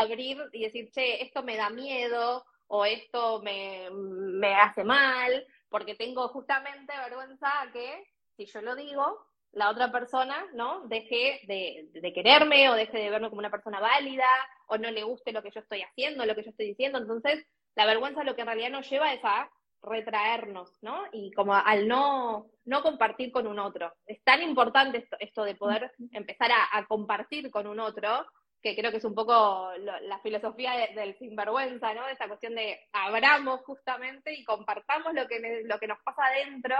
[0.00, 5.94] abrir y decir, che, esto me da miedo o esto me, me hace mal, porque
[5.94, 8.04] tengo justamente vergüenza que
[8.36, 10.86] si yo lo digo, la otra persona, ¿no?
[10.88, 14.26] Deje de, de, quererme o deje de verme como una persona válida
[14.66, 16.98] o no le guste lo que yo estoy haciendo, lo que yo estoy diciendo.
[16.98, 19.48] Entonces, la vergüenza lo que en realidad nos lleva es a
[19.82, 21.04] retraernos, ¿no?
[21.12, 23.92] Y como al no, no compartir con un otro.
[24.06, 28.26] Es tan importante esto, esto de poder empezar a, a compartir con un otro,
[28.64, 32.08] que creo que es un poco la filosofía del sinvergüenza, ¿no?
[32.08, 36.74] Esa cuestión de abramos justamente y compartamos lo que, lo que nos pasa adentro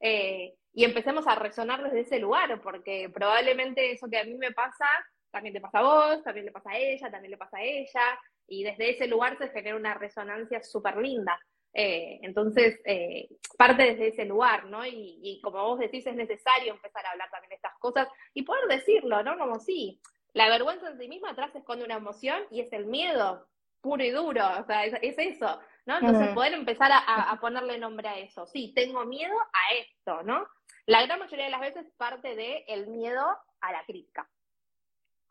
[0.00, 4.50] eh, y empecemos a resonar desde ese lugar, porque probablemente eso que a mí me
[4.50, 4.86] pasa,
[5.30, 8.18] también te pasa a vos, también le pasa a ella, también le pasa a ella,
[8.48, 11.38] y desde ese lugar se genera una resonancia súper linda.
[11.72, 14.84] Eh, entonces, eh, parte desde ese lugar, ¿no?
[14.84, 18.66] Y, como vos decís, es necesario empezar a hablar también de estas cosas y poder
[18.66, 19.38] decirlo, ¿no?
[19.38, 20.00] Como sí,
[20.38, 23.48] la vergüenza en sí misma atrás esconde una emoción y es el miedo
[23.80, 25.98] puro y duro, o sea, es, eso, ¿no?
[25.98, 28.46] Entonces, poder empezar a, a, ponerle nombre a eso.
[28.46, 30.46] Sí, tengo miedo a esto, ¿no?
[30.86, 33.26] La gran mayoría de las veces parte del el miedo
[33.60, 34.28] a la crítica.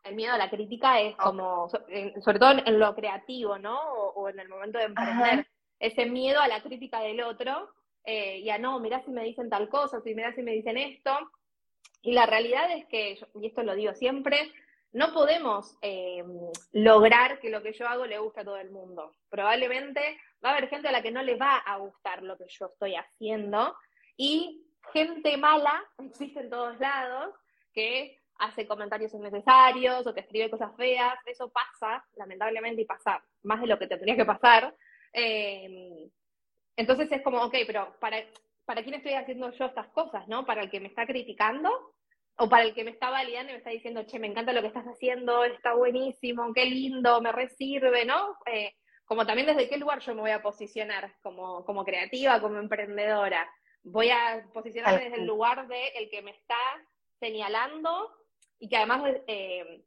[0.04, 3.80] El miedo a la crítica es como, sobre todo en, lo creativo, ¿no?
[3.80, 5.46] O, en el momento de emprender
[5.80, 7.70] ese miedo a la crítica del otro
[8.04, 10.76] eh, y a no, mirá si me dicen tal cosa, si mirá si me dicen
[10.76, 11.12] esto.
[12.02, 14.52] Y la realidad es que, y esto lo digo siempre,
[14.92, 16.24] no podemos eh,
[16.72, 19.12] lograr que lo que yo hago le guste a todo el mundo.
[19.28, 22.46] Probablemente va a haber gente a la que no le va a gustar lo que
[22.48, 23.76] yo estoy haciendo
[24.16, 27.34] y gente mala existe en todos lados
[27.72, 31.18] que hace comentarios innecesarios o que escribe cosas feas.
[31.26, 34.74] Eso pasa, lamentablemente, y pasa más de lo que tendría que pasar.
[35.12, 36.08] Eh,
[36.76, 38.18] entonces es como, ok, pero ¿para,
[38.64, 40.46] ¿para quién estoy haciendo yo estas cosas, no?
[40.46, 41.94] ¿Para el que me está criticando?
[42.40, 44.60] ¿O para el que me está validando y me está diciendo, che, me encanta lo
[44.60, 48.36] que estás haciendo, está buenísimo, qué lindo, me resirve, ¿no?
[48.46, 48.74] Eh,
[49.04, 53.50] como también desde qué lugar yo me voy a posicionar como, como creativa, como emprendedora.
[53.82, 56.56] Voy a posicionarme desde el lugar de el que me está
[57.18, 58.14] señalando
[58.60, 59.82] y que además eh,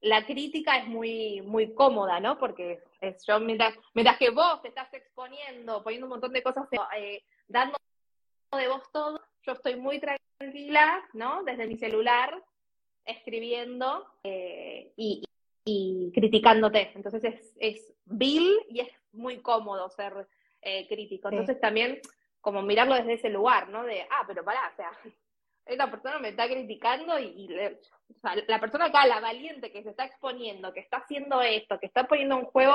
[0.00, 2.38] la crítica es muy, muy cómoda, ¿no?
[2.38, 6.68] Porque es yo, mientras, mientras que vos te estás exponiendo, poniendo un montón de cosas,
[6.96, 7.78] eh, dando
[8.56, 11.42] de vos todo, yo estoy muy tranquila, ¿no?
[11.44, 12.42] Desde mi celular,
[13.04, 15.24] escribiendo eh, y,
[16.12, 16.90] criticándote.
[16.94, 20.26] Entonces es, es vil y es muy cómodo ser
[20.62, 21.28] eh, crítico.
[21.28, 22.00] Entonces también
[22.40, 23.84] como mirarlo desde ese lugar, ¿no?
[23.84, 24.90] De, ah, pero pará, o sea,
[25.66, 27.48] esta persona me está criticando y,
[28.22, 32.08] la persona acá, la valiente que se está exponiendo, que está haciendo esto, que está
[32.08, 32.74] poniendo en juego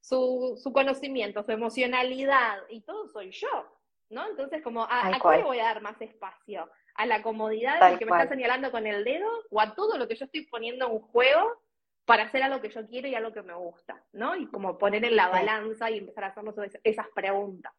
[0.00, 3.66] su, su conocimiento, su emocionalidad, y todo soy yo,
[4.10, 4.26] ¿no?
[4.28, 6.70] Entonces, como, ¿a, ¿a qué le voy a dar más espacio?
[6.94, 9.28] ¿A la comodidad de que me está señalando con el dedo?
[9.50, 11.62] ¿O a todo lo que yo estoy poniendo en juego
[12.04, 14.02] para hacer algo que yo quiero y algo que me gusta?
[14.12, 14.34] ¿No?
[14.36, 17.72] Y como poner en la balanza y empezar a hacernos esas preguntas.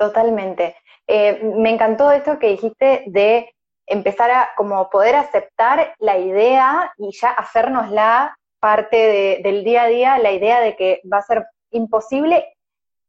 [0.00, 0.76] Totalmente.
[1.06, 7.12] Eh, me encantó esto que dijiste de empezar a como poder aceptar la idea y
[7.12, 12.46] ya hacernosla parte del día a día, la idea de que va a ser imposible.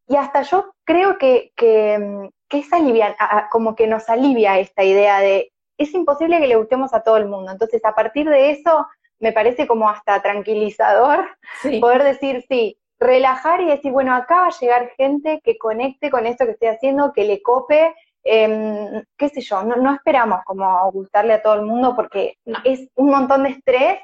[0.05, 3.15] Y hasta yo creo que, que, es alivia,
[3.49, 7.27] como que nos alivia esta idea de es imposible que le gustemos a todo el
[7.27, 7.51] mundo.
[7.51, 8.85] Entonces, a partir de eso,
[9.19, 11.25] me parece como hasta tranquilizador
[11.81, 16.25] poder decir, sí, relajar y decir, bueno, acá va a llegar gente que conecte con
[16.25, 21.33] esto que estoy haciendo, que le cope, em, qué sé yo, no, esperamos como gustarle
[21.33, 23.99] a todo el mundo porque es un montón de estrés.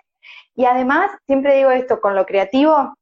[0.55, 2.95] Y además, siempre digo esto con lo creativo,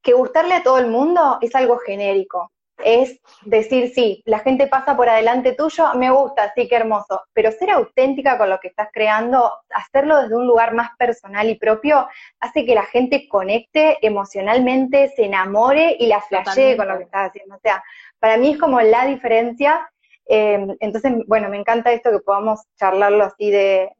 [0.00, 2.50] que gustarle a todo el mundo es algo genérico
[2.84, 7.52] es decir, sí, la gente pasa por adelante tuyo, me gusta, sí, qué hermoso, pero
[7.52, 12.08] ser auténtica con lo que estás creando, hacerlo desde un lugar más personal y propio,
[12.40, 17.30] hace que la gente conecte emocionalmente, se enamore y la flashee con lo que estás
[17.30, 17.56] haciendo.
[17.56, 17.82] O sea,
[18.18, 19.90] para mí es como la diferencia.
[20.26, 23.90] Em, entonces, bueno, me encanta esto que podamos charlarlo así de,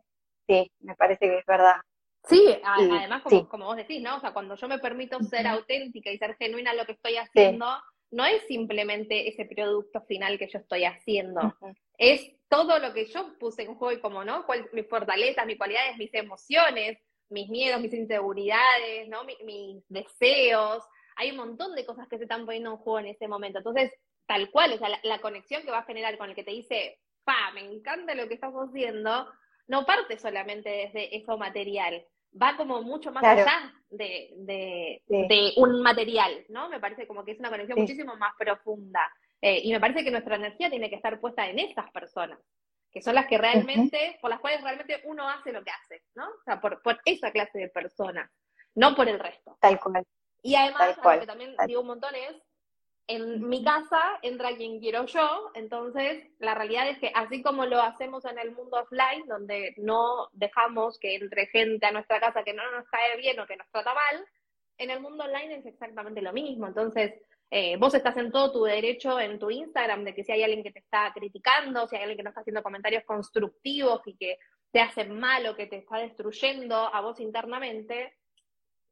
[0.46, 1.76] sí, me parece que es verdad.
[2.28, 4.16] Sí, además, como, vos decís, ¿no?
[4.16, 7.16] O sea, cuando yo me permito ser auténtica y ser genuina en lo que estoy
[7.16, 7.66] haciendo,
[8.10, 11.54] no es simplemente ese producto final que yo estoy haciendo,
[11.98, 14.44] es todo lo que yo puse en juego y como, ¿no?
[14.46, 16.98] Cuál, mis fortalezas, mis cualidades, mis emociones,
[17.30, 19.24] mis miedos, mis inseguridades, ¿no?
[19.24, 20.84] mis deseos.
[21.16, 23.58] Hay un montón de cosas que se están poniendo en juego en ese momento.
[23.58, 23.92] Entonces,
[24.26, 26.98] tal cual, o sea, la, conexión que va a generar con el que te dice,
[27.24, 29.28] pa, me encanta lo que estás haciendo,
[29.68, 32.04] no parte solamente desde eso material,
[32.40, 34.30] va como mucho más allá de,
[35.08, 36.68] de, un material, ¿no?
[36.68, 39.00] Me parece como que es una conexión muchísimo más profunda.
[39.42, 42.38] Eh, y me parece que nuestra energía tiene que estar puesta en esas personas,
[42.92, 46.28] que son las que realmente, por las cuales realmente uno hace lo que hace, ¿no?
[46.28, 48.30] O sea, por, por esa clase de personas,
[48.74, 49.56] no por el resto.
[49.60, 50.06] Tal cual.
[50.42, 52.36] Y además, algo que también digo un montón es,
[53.10, 57.82] en mi casa entra quien quiero yo, entonces la realidad es que así como lo
[57.82, 62.54] hacemos en el mundo offline, donde no dejamos que entre gente a nuestra casa que
[62.54, 64.24] no nos cae bien o que nos trata mal,
[64.78, 66.68] en el mundo online es exactamente lo mismo.
[66.68, 67.14] Entonces,
[67.50, 70.62] eh, vos estás en todo tu derecho en tu Instagram de que si hay alguien
[70.62, 74.38] que te está criticando, si hay alguien que no está haciendo comentarios constructivos y que
[74.70, 78.14] te hace mal o que te está destruyendo a vos internamente,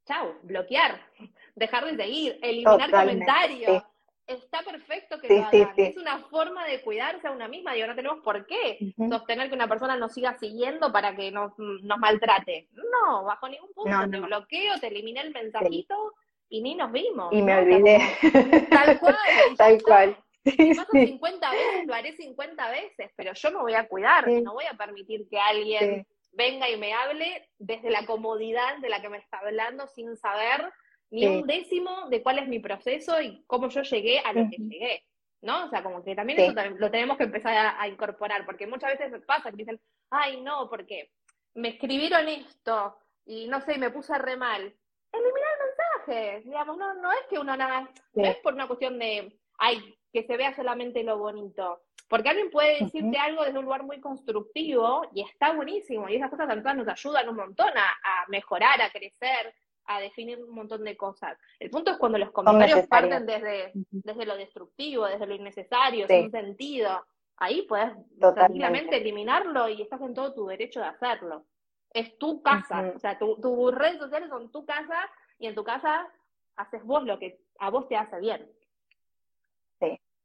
[0.07, 1.01] chao, bloquear,
[1.55, 3.85] dejar de seguir, eliminar comentarios
[4.29, 5.73] está perfecto que lo hagan.
[5.77, 7.73] Es una forma de cuidarse a una misma.
[7.73, 11.53] Digo, no tenemos por qué sostener que una persona nos siga siguiendo para que nos,
[11.59, 12.69] nos maltrate.
[12.73, 14.11] No, bajo ningún punto.
[14.11, 16.15] Te bloqueo, te eliminé el mensajito
[16.49, 17.33] y ni nos vimos.
[17.33, 18.01] Y me olvidé.
[18.71, 19.17] tal cual.
[19.57, 20.17] tal cual.
[20.45, 24.55] Si paso 50 veces, lo haré 50 veces, pero yo me voy a cuidar, no
[24.55, 29.09] voy a permitir que alguien venga y me hable desde la comodidad de la que
[29.09, 30.73] me está hablando sin saber
[31.11, 34.57] ni un décimo de cuál es mi proceso y cómo yo llegué a lo que
[34.57, 35.05] llegué.
[35.41, 35.67] ¿No?
[35.67, 39.23] O sea, como que también eso lo tenemos que empezar a, incorporar, porque muchas veces
[39.25, 41.13] pasa que dicen, ay, no, porque
[41.55, 44.75] me escribieron esto y no sé, me puse re mal.
[45.13, 49.39] Eliminar mensajes, digamos, no, no es que uno nada, no es por una cuestión de,
[49.59, 51.83] ay, que se vea solamente lo bonito.
[52.09, 56.09] Porque alguien puede decirte algo desde un lugar muy constructivo y está buenísimo.
[56.09, 59.55] Y esas cosas también nos ayudan un montón a, mejorar, a crecer,
[59.89, 61.37] a definir un montón de cosas.
[61.59, 66.31] El punto es cuando los comentarios parten desde, desde lo destructivo, desde lo innecesario, sin
[66.31, 67.05] sentido.
[67.37, 71.45] Ahí puedes tranquilamente eliminarlo y estás en todo tu derecho de hacerlo.
[71.93, 76.07] Es tu casa, o sea, tus redes sociales son tu casa y en tu casa
[76.57, 78.49] haces vos lo que a vos te hace bien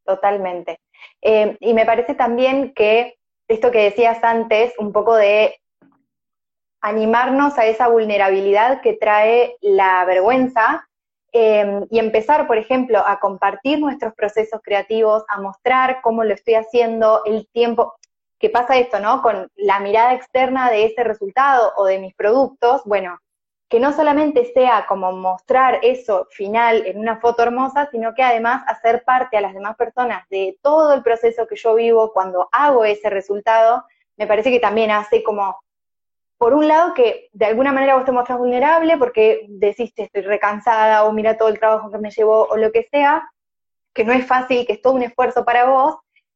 [0.05, 0.79] totalmente.
[1.21, 3.15] Eh, y me parece también que
[3.47, 5.59] esto que decías antes, un poco de
[6.83, 10.87] animarnos a esa vulnerabilidad que trae la vergüenza
[11.31, 16.55] eh, y empezar, por ejemplo, a compartir nuestros procesos creativos, a mostrar cómo lo estoy
[16.55, 17.95] haciendo, el tiempo,
[18.37, 19.21] que pasa esto, ¿no?
[19.21, 23.17] Con la mirada externa de ese resultado o de mis productos, bueno,
[23.69, 28.61] que no solamente sea como mostrar eso final en una foto hermosa, sino que además
[28.67, 32.83] hacer parte a las demás personas de todo el proceso que yo vivo cuando hago
[32.83, 33.85] ese resultado,
[34.17, 35.62] me parece que también hace como,
[36.43, 41.05] por un lado, que de alguna manera vos te muestras vulnerable porque decís estoy recansada
[41.05, 43.31] o mira todo el trabajo que me llevó o lo que sea,
[43.93, 45.95] que no es fácil, que es todo un esfuerzo para vos,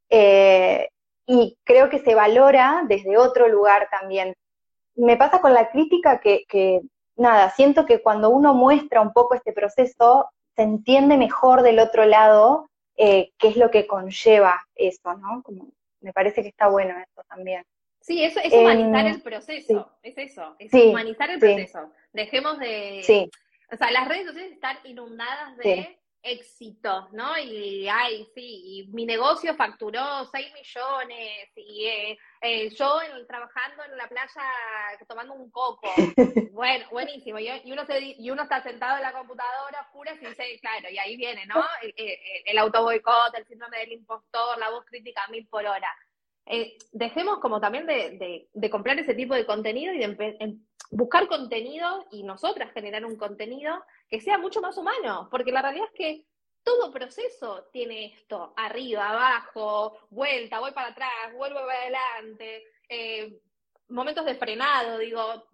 [0.10, 0.88] eh,
[1.26, 4.34] y creo que se valora desde otro lugar también.
[4.96, 6.80] Me pasa con la crítica que, que
[7.18, 12.06] nada, siento que cuando uno muestra un poco este proceso, se entiende mejor del otro
[12.06, 15.44] lado eh, qué es lo que conlleva eso, ¿no?
[15.44, 15.68] Como,
[16.00, 17.66] me parece que está bueno eso también.
[18.08, 21.92] Sí, eso es humanizar em, el proceso, es eso, es humanizar el proceso.
[22.14, 23.30] Dejemos de...
[23.70, 27.38] O sea, las redes sociales están inundadas de éxitos, ¿no?
[27.38, 33.98] Y, ay, sí, y mi negocio facturó 6 millones, y eh, eh, yo trabajando en
[33.98, 34.42] la playa
[35.06, 35.90] tomando un coco.
[36.58, 37.38] Bueno, buenísimo.
[37.38, 40.98] Y, uno, se, y uno está sentado en la computadora oscura y dice, claro, y
[40.98, 41.56] ahí viene, ¿no?
[41.84, 45.94] El, el, el autoboicot, el síndrome del impostor, la voz crítica a mil por hora.
[46.50, 50.58] Eh, dejemos como también de, de, comprar ese tipo de contenido y de
[50.92, 55.88] buscar contenido y nosotras generar un contenido que sea mucho más humano, porque la realidad
[55.92, 56.26] es que
[56.64, 63.40] todo proceso tiene esto, arriba, abajo, vuelta, voy para atrás, vuelvo para adelante, eh,
[63.90, 65.46] momentos de frenado, digo,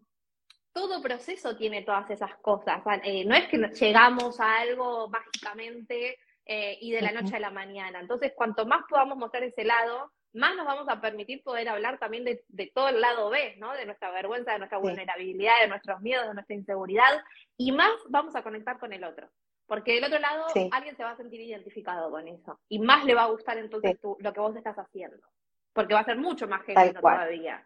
[0.73, 2.81] todo proceso tiene todas esas cosas.
[3.03, 7.51] Eh, no es que llegamos a algo mágicamente eh, y de la noche a la
[7.51, 7.99] mañana.
[7.99, 12.23] Entonces, cuanto más podamos mostrar ese lado, más nos vamos a permitir poder hablar también
[12.25, 13.73] de, todo el lado B, ¿no?
[13.73, 17.23] De nuestra vergüenza, de nuestra vulnerabilidad, de nuestros miedos, de nuestra inseguridad,
[17.57, 19.29] y más vamos a conectar con el otro.
[19.65, 22.59] Porque del otro lado alguien se va a sentir identificado con eso.
[22.67, 25.25] Y más le va a gustar entonces lo que vos estás haciendo.
[25.71, 27.65] Porque va a ser mucho más genuino todavía.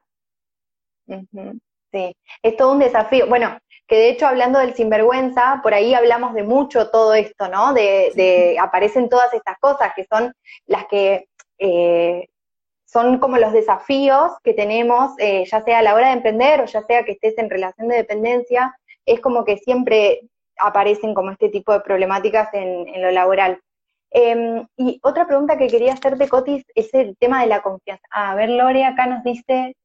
[1.91, 3.27] Sí, es todo un desafío.
[3.27, 7.73] Bueno, que de hecho hablando del sinvergüenza, por ahí hablamos de mucho todo esto, ¿no?
[7.73, 10.33] De, aparecen todas estas cosas que son
[10.65, 12.29] las que eh,
[12.87, 16.65] son como los desafíos que tenemos, eh, ya sea a la hora de emprender o
[16.65, 20.21] ya sea que estés en relación de dependencia, es como que siempre
[20.57, 23.59] aparecen como este tipo de problemáticas en, lo laboral.
[24.09, 28.07] Em, y otra pregunta que quería hacerte, Cotis, es el tema de la confianza.
[28.09, 29.75] a ver, Lore acá nos dice,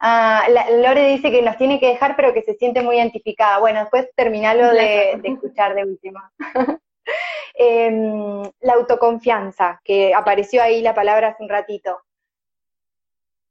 [0.00, 0.46] ah,
[0.82, 3.58] Lore dice que nos tiene que dejar, pero que se siente muy identificada.
[3.58, 6.30] Bueno, después terminalo de, de escuchar de última.
[7.54, 12.00] Em, la autoconfianza, que apareció ahí la palabra hace un ratito.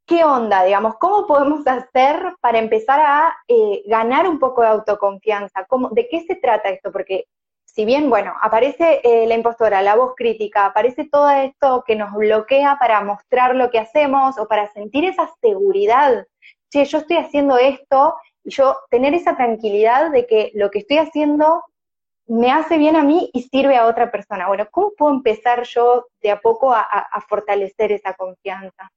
[0.10, 0.64] ¿Qué onda?
[0.64, 5.66] Digamos, ¿cómo podemos hacer para empezar a eh, ganar un poco de autoconfianza?
[5.66, 6.92] ¿Cómo, ¿De qué se trata esto?
[6.92, 7.26] Porque
[7.66, 12.12] si bien, bueno, aparece eh, la impostora, la voz crítica, aparece todo esto que nos
[12.14, 16.26] bloquea para mostrar lo que hacemos o para sentir esa seguridad.
[16.72, 20.98] Che, yo estoy haciendo esto y yo tener esa tranquilidad de que lo que estoy
[20.98, 21.64] haciendo
[22.26, 24.48] me hace bien a mí y sirve a otra persona.
[24.48, 28.90] Bueno, ¿cómo puedo empezar yo de a poco a fortalecer esa confianza?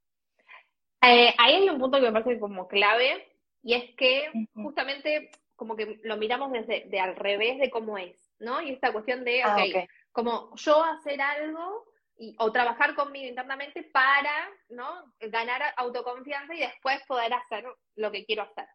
[1.03, 3.27] Eh, ahí hay un punto que me parece como clave
[3.63, 8.17] y es que justamente como que lo miramos desde de al revés de cómo es,
[8.39, 8.61] ¿no?
[8.63, 11.85] Y esta cuestión de, ah, okay, como yo hacer algo
[12.17, 15.13] y, o trabajar conmigo internamente para, ¿no?
[15.21, 17.65] Ganar autoconfianza y después poder hacer
[17.97, 18.67] lo que quiero hacer.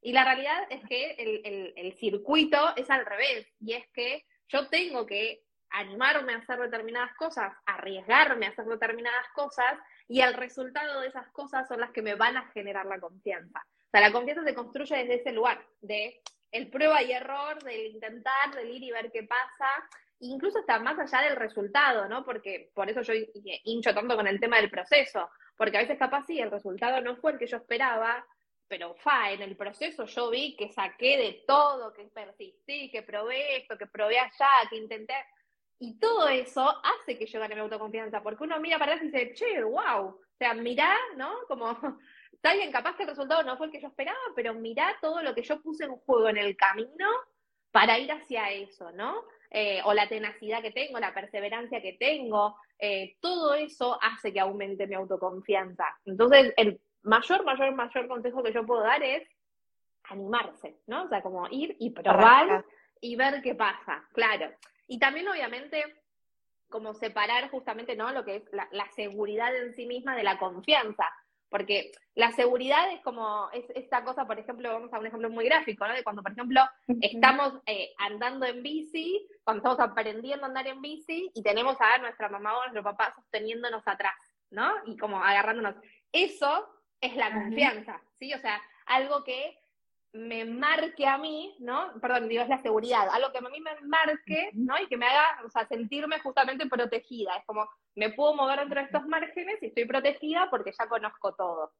[0.00, 4.24] Y la realidad es que el, el, el circuito es al revés, y es que
[4.48, 5.42] yo tengo que
[5.72, 11.28] animarme a hacer determinadas cosas, arriesgarme a hacer determinadas cosas, y el resultado de esas
[11.28, 13.60] cosas son las que me van a generar la confianza.
[13.60, 16.20] O sea, la confianza se construye desde ese lugar, de
[16.50, 19.68] el prueba y error, del intentar, del ir y ver qué pasa,
[20.20, 22.24] incluso hasta más allá del resultado, ¿no?
[22.24, 23.14] Porque por eso yo
[23.64, 27.16] hincho tanto con el tema del proceso, porque a veces capaz sí, el resultado no
[27.16, 28.24] fue el que yo esperaba,
[28.68, 33.56] pero fa, en el proceso yo vi que saqué de todo, que persistí, que probé
[33.56, 35.14] esto, que probé allá, que intenté,
[35.82, 39.10] y todo eso hace que yo gane mi autoconfianza, porque uno mira para atrás y
[39.10, 41.32] dice, che, wow, o sea, mirá, ¿no?
[41.48, 41.76] Como,
[42.32, 45.20] está bien, capaz que el resultado no fue el que yo esperaba, pero mirá todo
[45.22, 47.08] lo que yo puse en juego en el camino
[47.72, 49.24] para ir hacia eso, ¿no?
[49.50, 54.38] Eh, o la tenacidad que tengo, la perseverancia que tengo, eh, todo eso hace que
[54.38, 55.84] aumente mi autoconfianza.
[56.04, 59.28] Entonces, el mayor, mayor, mayor consejo que yo puedo dar es
[60.04, 61.06] animarse, ¿no?
[61.06, 62.64] O sea, como ir y probar
[63.00, 64.48] y ver qué pasa, claro.
[64.86, 65.84] Y también, obviamente,
[66.68, 68.12] como separar justamente, ¿no?
[68.12, 71.04] Lo que es la, la seguridad en sí misma de la confianza.
[71.52, 75.44] Porque la seguridad es como, es esta cosa, por ejemplo, vamos a un ejemplo muy
[75.44, 75.92] gráfico, ¿no?
[75.92, 76.62] De cuando, por ejemplo,
[77.02, 81.98] estamos eh, andando en bici, cuando estamos aprendiendo a andar en bici y tenemos a
[81.98, 84.14] nuestra mamá o nuestro papá sosteniéndonos atrás,
[84.50, 84.72] ¿no?
[84.86, 85.74] Y como agarrándonos.
[86.10, 86.70] Eso
[87.02, 88.32] es la confianza, ¿sí?
[88.32, 89.58] O sea, algo que
[90.12, 91.92] me marque a mí, ¿no?
[92.00, 94.78] Perdón, digo, es la seguridad, algo que a mí me marque, ¿no?
[94.78, 97.36] Y que me haga, o sea, sentirme justamente protegida.
[97.36, 101.34] Es como, me puedo mover dentro de estos márgenes y estoy protegida porque ya conozco
[101.34, 101.72] todo.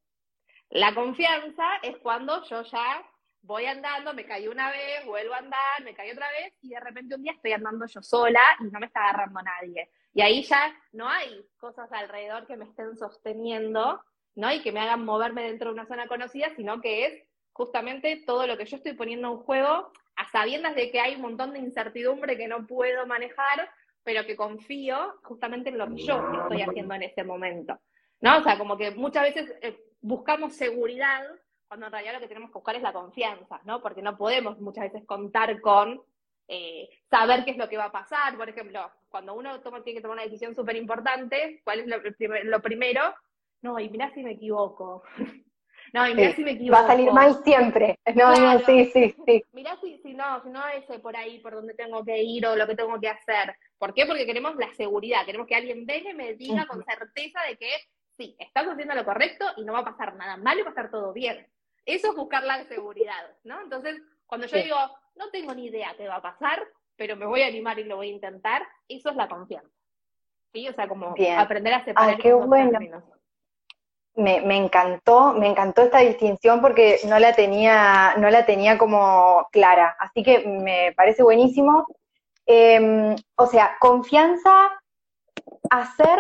[0.71, 3.05] La confianza es cuando yo ya
[3.43, 6.81] voy andando, me caí una vez, vuelvo a andar, me caí otra vez y de
[6.81, 9.91] repente un día estoy andando yo sola y no me está agarrando nadie.
[10.15, 14.03] Y ahí ya no hay cosas alrededor que me estén sosteniendo,
[14.37, 14.53] ¿no?
[14.53, 18.47] Y que me hagan moverme dentro de una zona conocida, sino que es justamente todo
[18.47, 21.59] lo que yo estoy poniendo en juego a sabiendas de que hay un montón de
[21.59, 23.71] incertidumbre que no puedo manejar,
[24.03, 27.79] pero que confío justamente en lo que yo estoy haciendo en este momento.
[28.21, 28.39] ¿No?
[28.39, 31.23] O sea, como que muchas veces eh, buscamos seguridad
[31.67, 33.81] cuando en realidad lo que tenemos que buscar es la confianza, ¿no?
[33.81, 36.03] Porque no podemos muchas veces contar con
[36.47, 38.37] eh, saber qué es lo que va a pasar.
[38.37, 41.97] Por ejemplo, cuando uno toma, tiene que tomar una decisión súper importante, ¿cuál es lo,
[42.45, 43.15] lo, primero?
[43.63, 45.03] No, y mirá si me equivoco.
[45.93, 46.81] No, y mirá si me equivoco.
[46.81, 47.99] Va a salir mal siempre.
[48.15, 49.45] No, no, sí, sí, sí.
[49.53, 52.57] Mirá si, si no, si no es por ahí por donde tengo que ir o
[52.57, 53.55] lo que tengo que hacer.
[53.79, 54.07] ¿Por qué?
[54.07, 57.71] Porque queremos la seguridad, queremos que alguien venga y me diga con certeza de que
[58.17, 60.71] sí, estás haciendo lo correcto y no va a pasar nada mal y va a
[60.71, 61.47] estar todo bien.
[61.85, 63.61] Eso es buscar la seguridad, ¿no?
[63.61, 64.77] Entonces, cuando yo digo,
[65.17, 66.63] no tengo ni idea qué va a pasar,
[66.97, 69.69] pero me voy a animar y lo voy a intentar, eso es la confianza.
[70.55, 70.69] ¿Sí?
[70.69, 73.03] O sea, como aprender a separar qué bueno
[74.15, 79.49] me, me, encantó, me encantó esta distinción porque no la tenía, no la tenía como
[79.51, 79.97] clara.
[79.99, 81.87] Así que me parece buenísimo.
[82.47, 84.53] Em, o sea, confianza,
[85.71, 86.19] hacer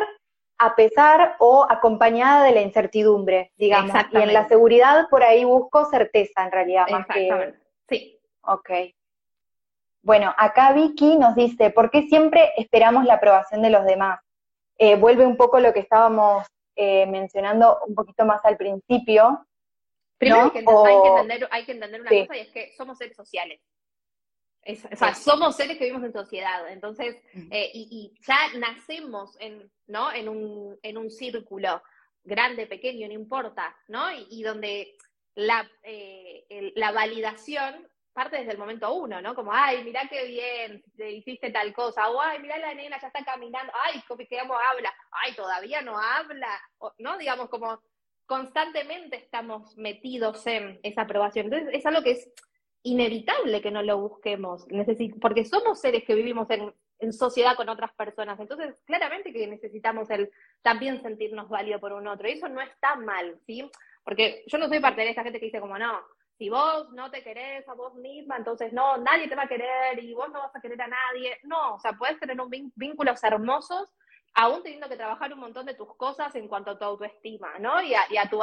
[0.58, 3.94] a pesar o acompañada de la incertidumbre, digamos.
[4.12, 7.54] Y en la seguridad por ahí busco certeza en realidad, más que.
[7.88, 8.18] Sí.
[8.42, 8.70] Ok.
[10.02, 14.20] Bueno, acá Vicky nos dice, ¿por qué siempre esperamos la aprobación de los demás?
[14.78, 16.46] Eh, vuelve un poco lo que estábamos
[16.84, 19.46] eh, mencionando un poquito más al principio.
[20.18, 23.60] Primero hay, que entender, hay, que entender, una cosa y es que somos seres sociales.
[24.66, 27.16] o sea, somos seres que vivimos en sociedad, entonces,
[27.52, 30.12] eh, y, ya nacemos en, ¿no?
[30.12, 31.80] en, un, en un círculo
[32.24, 34.06] grande, pequeño, no importa, ¿no?
[34.28, 34.96] Y, donde
[35.36, 39.34] la, eh, la validación parte desde el momento uno, ¿no?
[39.34, 43.24] Como, ay, mirá qué bien, hiciste tal cosa, o ay, mirá la nena, ya está
[43.24, 46.60] caminando, ay, cómo habla, ay, todavía no habla,
[46.98, 47.16] ¿no?
[47.18, 47.80] Digamos, como
[48.26, 51.46] constantemente estamos metidos en esa aprobación.
[51.46, 52.32] Entonces, es algo que es
[52.82, 54.66] inevitable que no lo busquemos,
[55.20, 60.10] porque somos seres que vivimos en, en sociedad con otras personas, entonces claramente que necesitamos
[60.10, 60.30] el
[60.62, 63.70] también sentirnos válido por un otro, y eso no está mal, ¿sí?
[64.04, 66.00] Porque yo no soy parte de esta gente que dice como, no,
[66.42, 70.02] si vos no te querés a vos misma, entonces no, nadie te va a querer
[70.02, 71.38] y vos no vas a querer a nadie.
[71.44, 73.88] No, o sea, puedes tener un vínculos hermosos,
[74.34, 77.80] aún teniendo que trabajar un montón de tus cosas en cuanto a tu autoestima, ¿no?
[77.80, 78.38] Y a, tu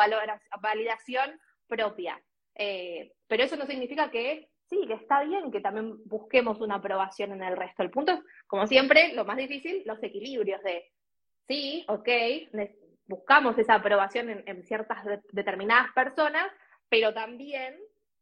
[0.61, 1.37] validación
[1.67, 2.17] propia.
[2.55, 7.33] Eh, pero eso no significa que sí, que está bien que también busquemos una aprobación
[7.33, 7.83] en el resto.
[7.83, 10.89] El punto es, como siempre, lo más difícil, los equilibrios de,
[11.49, 12.07] sí, ok,
[13.07, 16.49] buscamos esa aprobación en, ciertas determinadas personas,
[16.89, 17.75] pero también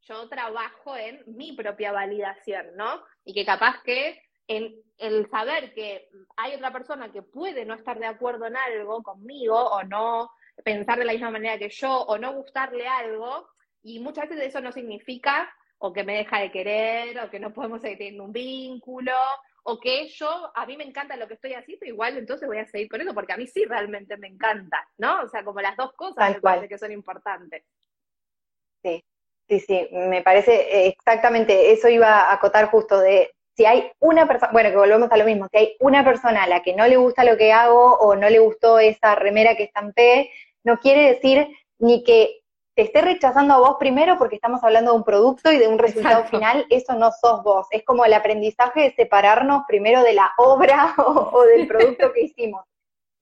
[0.07, 3.03] yo trabajo en mi propia validación, ¿no?
[3.25, 7.99] Y que capaz que en el saber que hay otra persona que puede no estar
[7.99, 10.31] de acuerdo en algo conmigo o no
[10.63, 13.47] pensar de la misma manera que yo o no gustarle algo,
[13.83, 17.53] y muchas veces eso no significa o que me deja de querer o que no
[17.53, 19.13] podemos seguir teniendo un vínculo
[19.63, 22.65] o que yo, a mí me encanta lo que estoy haciendo, igual entonces voy a
[22.65, 25.23] seguir con eso, porque a mí sí realmente me encanta, ¿no?
[25.23, 27.65] O sea, como las dos cosas me parece que son importantes.
[28.81, 29.03] Sí,
[29.47, 34.51] sí, sí, me parece exactamente, eso iba a acotar justo de si hay una persona,
[34.51, 36.97] bueno, que volvemos a lo mismo, si hay una persona a la que no le
[36.97, 40.29] gusta lo que hago o no le gustó esa remera que estampé,
[40.63, 41.47] no quiere decir
[41.79, 42.41] ni que
[42.75, 45.79] te esté rechazando a vos primero porque estamos hablando de un producto y de un
[45.79, 47.65] resultado final, eso no sos vos.
[47.71, 50.93] Es como el aprendizaje de separarnos primero de la obra
[51.33, 52.63] o, del producto que hicimos,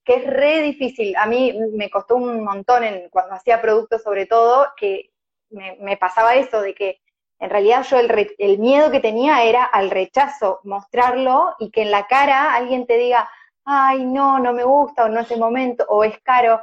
[0.04, 1.16] que es re difícil.
[1.16, 5.08] A mí me costó un montón en, cuando hacía productos sobre todo, que
[5.50, 7.00] me, pasaba eso de que
[7.38, 11.90] en realidad yo el, el miedo que tenía era al rechazo, mostrarlo y que en
[11.90, 13.28] la cara alguien te diga,
[13.64, 16.60] ay, no, no me gusta, o no es el momento, o es caro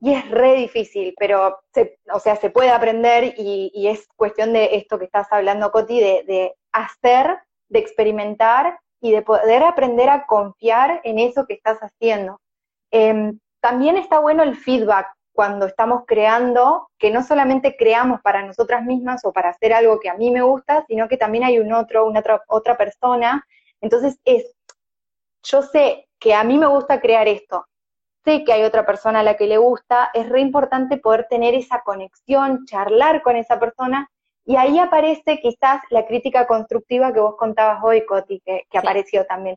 [0.00, 4.76] y es re difícil, pero, se, o sea, se puede aprender y, es cuestión de
[4.76, 11.02] esto que estás hablando, Coti, de, hacer, de experimentar y de poder aprender a confiar
[11.04, 12.40] en eso que estás haciendo.
[12.90, 18.84] Em, también está bueno el feedback cuando estamos creando, que no solamente creamos para nosotras
[18.84, 21.72] mismas o para hacer algo que a mí me gusta, sino que también hay un
[21.72, 23.46] otro, una otra, otra persona.
[23.80, 24.54] Entonces es,
[25.42, 27.66] yo sé que a mí me gusta crear esto,
[28.24, 31.54] sé que hay otra persona a la que le gusta, es re importante poder tener
[31.54, 34.10] esa conexión, charlar con esa persona,
[34.44, 39.56] y ahí aparece quizás la crítica constructiva que vos contabas hoy, Coti, que, apareció también.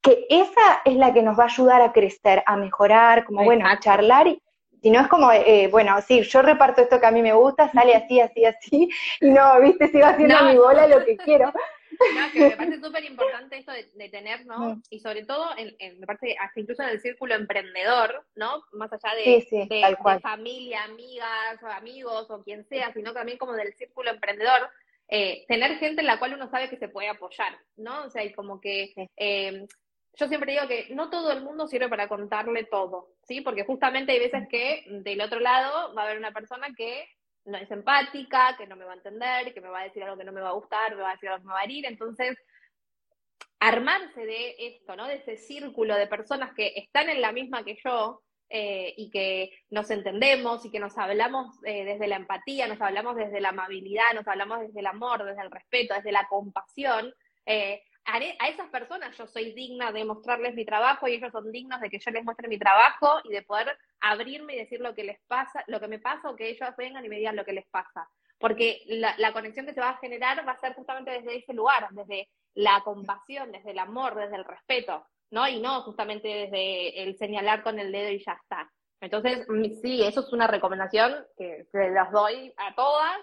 [0.00, 3.66] Que esa es la que nos va a ayudar a crecer, a mejorar, como bueno,
[3.68, 4.40] a charlar y,
[4.88, 7.70] si no es como, eh, bueno, sí, yo reparto esto que a mí me gusta,
[7.70, 8.88] sale así, así, así,
[9.20, 11.52] y no, viste, sigo haciendo mi bola lo que quiero.
[12.14, 14.58] No, que me parece súper importante esto de, tener, ¿no?
[14.58, 14.82] Mm.
[14.88, 18.62] Y sobre todo, en, me parece hasta incluso en el círculo emprendedor, ¿no?
[18.70, 23.74] Más allá de, de, familia, amigas, o amigos o quien sea, sino también como del
[23.74, 24.70] círculo emprendedor,
[25.08, 28.04] eh, tener gente en la cual uno sabe que se puede apoyar, ¿no?
[28.04, 29.66] O sea, y como que eh,
[30.18, 33.40] yo siempre digo que no todo el mundo sirve para contarle todo, ¿sí?
[33.40, 37.08] Porque justamente hay veces que del otro lado va a haber una persona que
[37.44, 40.18] no es empática, que no me va a entender, que me va a decir algo
[40.18, 41.64] que no me va a gustar, me va a decir algo que me va a
[41.64, 41.86] herir.
[41.86, 42.36] Entonces,
[43.60, 45.06] armarse de esto, ¿no?
[45.06, 49.52] De ese círculo de personas que están en la misma que yo eh, y que
[49.70, 54.14] nos entendemos y que nos hablamos eh, desde la empatía, nos hablamos desde la amabilidad,
[54.14, 57.14] nos hablamos desde el amor, desde el respeto, desde la compasión.
[57.46, 61.80] Eh, a esas personas yo soy digna de mostrarles mi trabajo y ellos son dignos
[61.80, 65.04] de que yo les muestre mi trabajo y de poder abrirme y decir lo que
[65.04, 67.52] les pasa, lo que me pasa o que ellos vengan y me digan lo que
[67.52, 68.08] les pasa.
[68.38, 71.88] Porque la, conexión que se va a generar va a ser justamente desde ese lugar,
[71.90, 75.46] desde la compasión, desde el amor, desde el respeto, ¿no?
[75.48, 78.70] Y no justamente desde el señalar con el dedo y ya está.
[79.00, 83.18] Entonces, mm, sí, eso es una recomendación que se las doy a todas,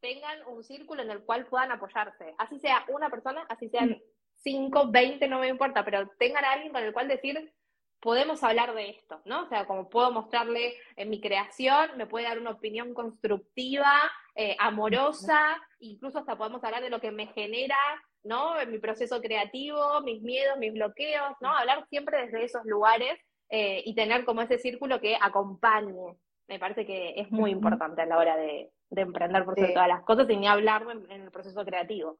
[0.00, 2.34] tengan un círculo en el cual puedan apoyarse.
[2.38, 4.00] Así sea una persona, así sean
[4.42, 7.52] 5, 20, no me importa, pero tengan a alguien con el cual decir,
[8.00, 9.42] podemos hablar de esto, ¿no?
[9.42, 13.92] O sea, como puedo mostrarle en mi creación, me puede dar una opinión constructiva,
[14.34, 17.76] eh, amorosa, incluso hasta podemos hablar de lo que me genera,
[18.24, 18.58] ¿no?
[18.58, 21.50] En mi proceso creativo, mis miedos, mis bloqueos, ¿no?
[21.54, 23.18] Hablar siempre desde esos lugares
[23.50, 26.16] eh, y tener como ese círculo que acompañe.
[26.48, 30.02] Me parece que es muy importante a la hora de, emprender por sobre todas las
[30.02, 32.18] cosas y ni hablar en el proceso creativo.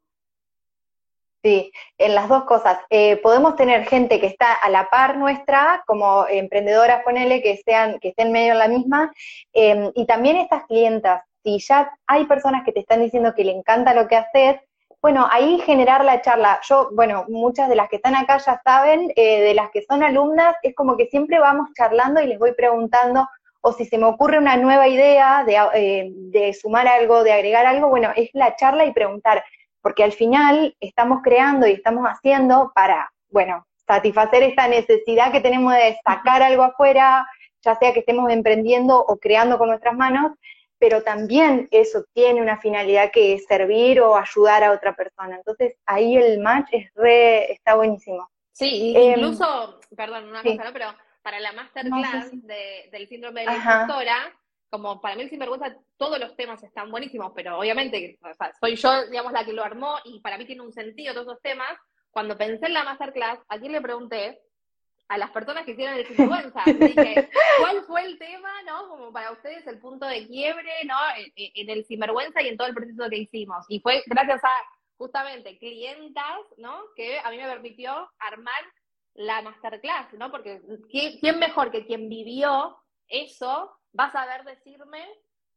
[1.43, 2.79] Sí, en las dos cosas.
[2.91, 7.99] Eh, podemos tener gente que está a la par nuestra, como emprendedoras, ponele, que sean,
[7.99, 9.11] que estén medio en la misma,
[9.55, 11.23] em, y también estas clientas.
[11.43, 14.57] Si ya hay personas que te están diciendo que le encanta lo que haces,
[15.01, 16.61] bueno, ahí generar la charla.
[16.69, 20.03] Yo, bueno, muchas de las que están acá ya saben, eh, de las que son
[20.03, 23.27] alumnas, es como que siempre vamos charlando y les voy preguntando,
[23.63, 27.65] o si se me ocurre una nueva idea de, eh, de sumar algo, de agregar
[27.65, 29.43] algo, bueno, es la charla y preguntar
[29.83, 35.75] porque al final estamos creando y estamos haciendo para, bueno, satisfacer esta necesidad que tenemos
[35.75, 37.27] de sacar algo afuera,
[37.63, 40.33] ya sea que estemos emprendiendo o creando con nuestras manos,
[40.79, 45.37] pero también eso tiene una finalidad que es servir o ayudar a otra persona.
[45.37, 48.31] Entonces ahí el match es re, está buenísimo.
[48.53, 50.73] Sí, em, incluso, perdón, una cosa, ¿no?
[50.73, 50.87] pero
[51.23, 52.31] para la masterclass
[52.91, 54.33] del síndrome de la impostora,
[54.71, 58.19] como para mí el sinvergüenza, todos los temas están buenísimos, pero obviamente
[58.61, 61.43] soy yo, digamos, la que lo armó y para mí tiene un sentido todos esos
[61.43, 61.77] temas.
[62.13, 64.41] Cuando pensé en la masterclass, ¿a quién le pregunté?
[65.09, 66.63] A las personas que hicieron el sinvergüenza.
[66.67, 68.89] Dije, ¿cuál fue el tema, no?
[68.89, 70.97] Como para ustedes el punto de quiebre, ¿no?
[71.35, 73.67] En, el sinvergüenza y en todo el proceso que hicimos.
[73.69, 74.53] Y fue gracias a
[74.97, 76.81] justamente clientas, ¿no?
[76.95, 78.63] Que a mí me permitió armar
[79.15, 80.31] la masterclass, ¿no?
[80.31, 82.77] Porque ¿quién mejor que quien vivió
[83.09, 85.07] eso va a saber decirme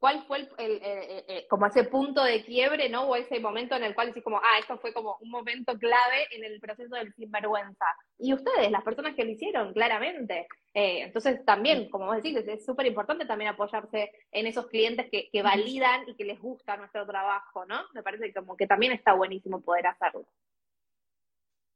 [0.03, 3.03] cuál fue el, eh, eh, como ese punto de quiebre, ¿no?
[3.03, 6.27] O ese momento en el cual decís como, ah, esto fue como un momento clave
[6.31, 7.85] en el proceso del sinvergüenza.
[8.17, 10.47] Y ustedes, las personas que lo hicieron, claramente.
[10.73, 15.29] Eh, entonces también, como vos decís, es súper importante también apoyarse en esos clientes que,
[15.31, 17.83] que validan y que les gusta nuestro trabajo, ¿no?
[17.93, 20.25] Me parece como que también está buenísimo poder hacerlo.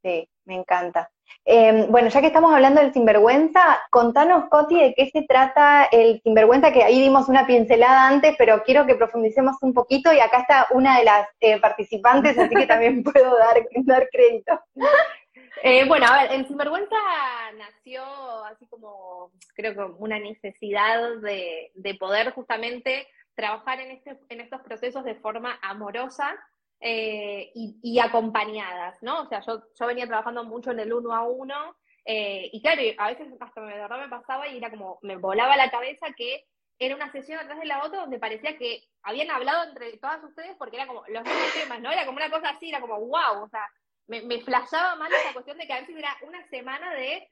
[0.04, 1.10] Sí, me encanta.
[1.43, 6.22] Em, bueno, ya que estamos hablando del sinvergüenza, contanos, Coti, de qué se trata el
[6.22, 10.39] sinvergüenza, que ahí dimos una pincelada antes, pero quiero que profundicemos un poquito y acá
[10.39, 14.60] está una de las eh, participantes, así que también puedo dar, dar crédito.
[15.64, 16.95] Eh, bueno, a ver, el sinvergüenza
[17.58, 18.04] nació
[18.45, 24.62] así como, creo que una necesidad de, de poder justamente trabajar en, este, en estos
[24.62, 26.38] procesos de forma amorosa
[26.80, 29.21] eh, y, acompañadas, ¿no?
[29.21, 31.75] O sea, yo, venía trabajando mucho en el uno a uno,
[32.05, 35.17] eh, y claro, a veces hasta me, de verdad me pasaba y era como, me
[35.17, 36.45] volaba la cabeza que
[36.80, 40.55] era una sesión atrás de la otra donde parecía que habían hablado entre todas ustedes
[40.57, 41.91] porque era como los mismos temas, ¿no?
[41.91, 43.65] Era como una cosa así, era como, wow, o sea,
[44.07, 47.28] me, me flashaba mal esa cuestión de que a veces era una semana de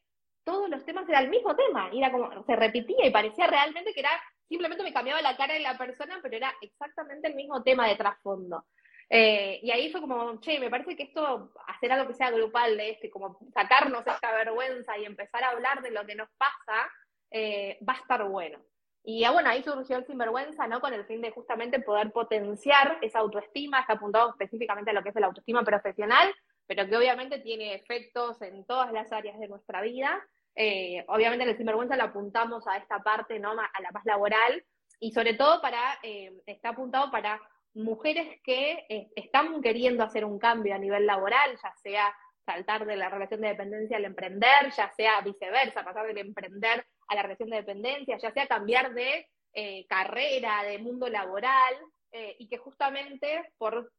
[0.46, 3.94] todos los temas era el mismo tema, y era como, se repetía y parecía realmente
[3.94, 4.12] que era,
[4.48, 7.96] simplemente me cambiaba la cara de la persona, pero era exactamente el mismo tema de
[7.96, 8.64] trasfondo.
[9.10, 12.76] Eh, y ahí fue como, che, me parece que esto, hacer algo que sea grupal
[12.78, 16.92] de este, como sacarnos esta vergüenza y empezar a hablar de lo que nos pasa,
[17.32, 18.60] eh, va a estar bueno.
[19.04, 20.82] Y ah, bueno, ahí surgió el sinvergüenza, ¿no?
[20.82, 25.10] Con el fin de justamente poder potenciar esa autoestima, está apuntado específicamente a lo que
[25.10, 26.34] es la autoestima profesional,
[26.66, 30.26] pero que obviamente tiene efectos en todas las áreas de nuestra vida.
[30.56, 33.52] Eh, obviamente en el sinvergüenza lo apuntamos a esta parte, ¿no?
[33.52, 34.66] A la más laboral,
[35.00, 36.00] y sobre todo para,
[36.48, 37.40] está apuntado para
[37.76, 42.16] mujeres que eh, están queriendo hacer un cambio a nivel laboral, ya sea
[42.46, 47.16] saltar de la relación de dependencia al emprender, ya sea viceversa, pasar del emprender a
[47.16, 51.76] la relación de dependencia, ya sea cambiar de eh, carrera, de mundo laboral,
[52.12, 53.92] eh, y que justamente por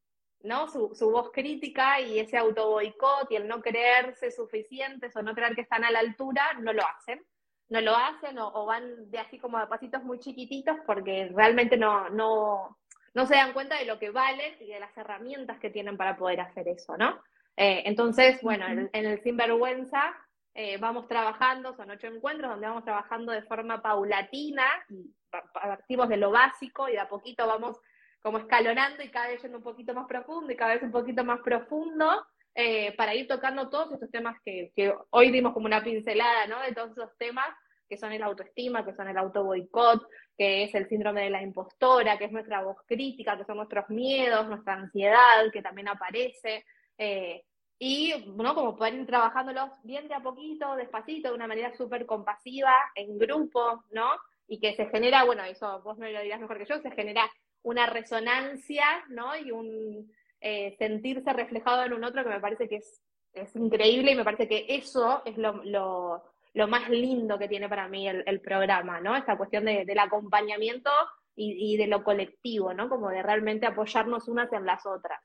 [0.42, 0.68] ¿no?
[0.68, 5.54] Su, voz crítica y ese auto boicot y el no creerse suficientes o no creer
[5.54, 7.24] que están a la altura, no lo hacen.
[7.68, 12.08] No lo hacen o, van de así como a pasitos muy chiquititos porque realmente no,
[12.10, 12.78] no,
[13.16, 16.18] no se dan cuenta de lo que valen y de las herramientas que tienen para
[16.18, 17.18] poder hacer eso, ¿no?
[17.56, 20.14] Eh, entonces, bueno, en, el Sinvergüenza
[20.52, 26.18] eh, vamos trabajando, son ocho encuentros donde vamos trabajando de forma paulatina y partimos de
[26.18, 27.80] lo básico y de a poquito vamos
[28.20, 31.24] como escalonando y cada vez yendo un poquito más profundo y cada vez un poquito
[31.24, 35.82] más profundo eh, para ir tocando todos estos temas que, que, hoy dimos como una
[35.82, 36.60] pincelada, ¿no?
[36.60, 37.48] De todos esos temas
[37.88, 40.06] que son el autoestima, que son el auto boicot,
[40.36, 43.88] que es el síndrome de la impostora, que es nuestra voz crítica, que son nuestros
[43.88, 46.64] miedos, nuestra ansiedad, que también aparece.
[46.98, 47.42] Eh,
[47.78, 52.06] y, bueno, como pueden ir trabajándolos bien de a poquito, despacito, de una manera súper
[52.06, 54.10] compasiva, en grupo, ¿no?
[54.48, 57.30] Y que se genera, bueno, eso vos me lo dirás mejor que yo, se genera
[57.62, 59.36] una resonancia, ¿no?
[59.36, 60.10] Y un
[60.40, 64.24] eh, sentirse reflejado en un otro que me parece que es, es increíble y me
[64.24, 66.22] parece que eso es lo
[66.56, 69.14] lo más lindo que tiene para mí el, programa, ¿no?
[69.14, 70.90] Esta cuestión del acompañamiento
[71.34, 72.88] y, de lo colectivo, ¿no?
[72.88, 75.20] Como de realmente apoyarnos unas en las otras.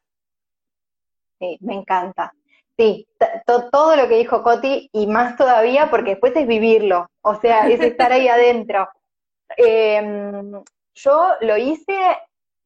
[1.40, 2.34] Sí, me encanta.
[2.78, 3.08] Sí,
[3.72, 7.80] todo lo que dijo Coti y más todavía porque después es vivirlo, o sea, es
[7.80, 8.90] estar ahí adentro.
[9.56, 10.52] Em,
[10.94, 11.98] yo lo hice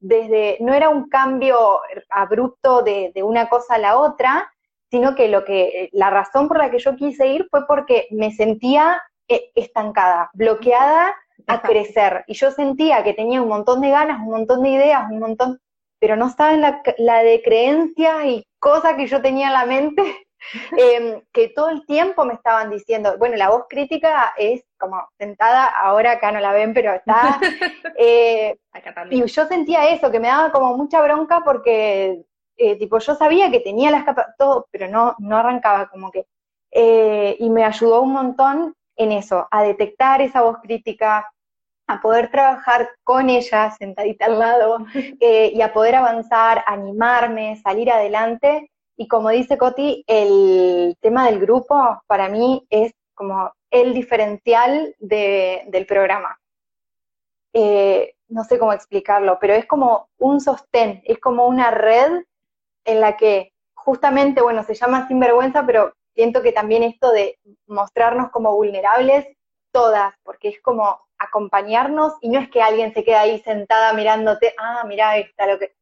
[0.00, 4.52] desde, no era un cambio abrupto de, de, una cosa a la otra,
[4.90, 8.32] sino que lo que la razón por la que yo quise ir fue porque me
[8.32, 11.14] sentía eh, estancada, bloqueada
[11.46, 12.24] a crecer.
[12.26, 15.60] Y yo sentía que tenía un montón de ganas, un montón de ideas, un montón,
[15.98, 19.66] pero no estaba en la, la de creencias y cosas que yo tenía en la
[19.66, 20.02] mente,
[20.78, 25.66] em, que todo el tiempo me estaban diciendo, bueno, la voz crítica es como sentada,
[25.66, 27.40] ahora acá no la ven, pero está...
[27.98, 28.58] Eh,
[29.08, 32.26] y yo sentía eso, que me daba como mucha bronca porque
[32.56, 36.26] eh, tipo, yo sabía que tenía las capas, todo, pero no, no arrancaba como que.
[36.70, 41.30] Eh, y me ayudó un montón en eso, a detectar esa voz crítica,
[41.86, 44.78] a poder trabajar con ella sentadita al lado
[45.20, 48.70] eh, y a poder avanzar, animarme, salir adelante.
[48.96, 55.86] Y como dice Coti, el tema del grupo para mí es como el diferencial del
[55.86, 56.38] programa.
[58.28, 62.22] no sé cómo explicarlo, pero es como un sostén, es como una red
[62.86, 68.30] en la que justamente, bueno, se llama sinvergüenza, pero siento que también esto de mostrarnos
[68.30, 69.26] como vulnerables,
[69.70, 74.54] todas, porque es como acompañarnos y no es que alguien se quede ahí sentada mirándote,
[74.58, 75.74] ah, mira, está lo que...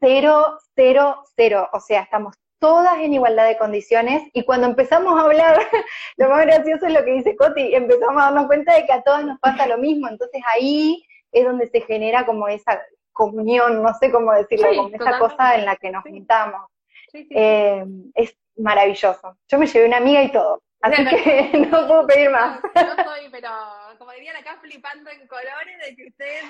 [0.00, 5.24] Cero, cero, cero, o sea, estamos todas en igualdad de condiciones y cuando empezamos a
[5.24, 5.58] hablar,
[6.16, 9.02] lo más gracioso es lo que dice Coti, empezamos a darnos cuenta de que a
[9.02, 12.80] todas nos pasa lo mismo, entonces ahí es donde se genera como esa
[13.12, 16.70] comunión, no sé cómo decirlo, como esa cosa en la que nos juntamos.
[17.12, 17.84] Eh,
[18.14, 19.36] es maravilloso.
[19.48, 22.60] Yo me llevé una amiga y todo, así que no puedo pedir más.
[22.74, 23.50] No, estoy, pero
[23.98, 26.44] como dirían acá, flipando en colores de que ustedes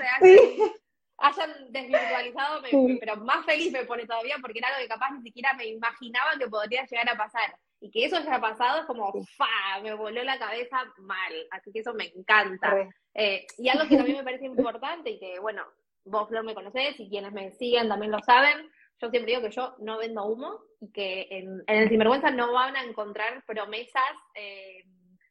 [1.19, 2.63] hayan, desvirtualizado,
[3.01, 6.33] pero más feliz me pone todavía porque era algo que capaz ni siquiera me imaginaba
[6.39, 7.57] que podría llegar a pasar.
[7.81, 9.81] Y que eso haya pasado es como, ¡fa!
[9.83, 11.33] Me voló la cabeza mal.
[11.51, 12.89] Así que eso me encanta.
[13.13, 15.65] Eh, y algo que también me parece importante y que, bueno,
[16.05, 19.55] vos, Flor, me conocés y quienes me siguen también lo saben, yo siempre digo que
[19.55, 24.85] yo no vendo humo y que en, el Sinvergüenza no van a encontrar promesas eh,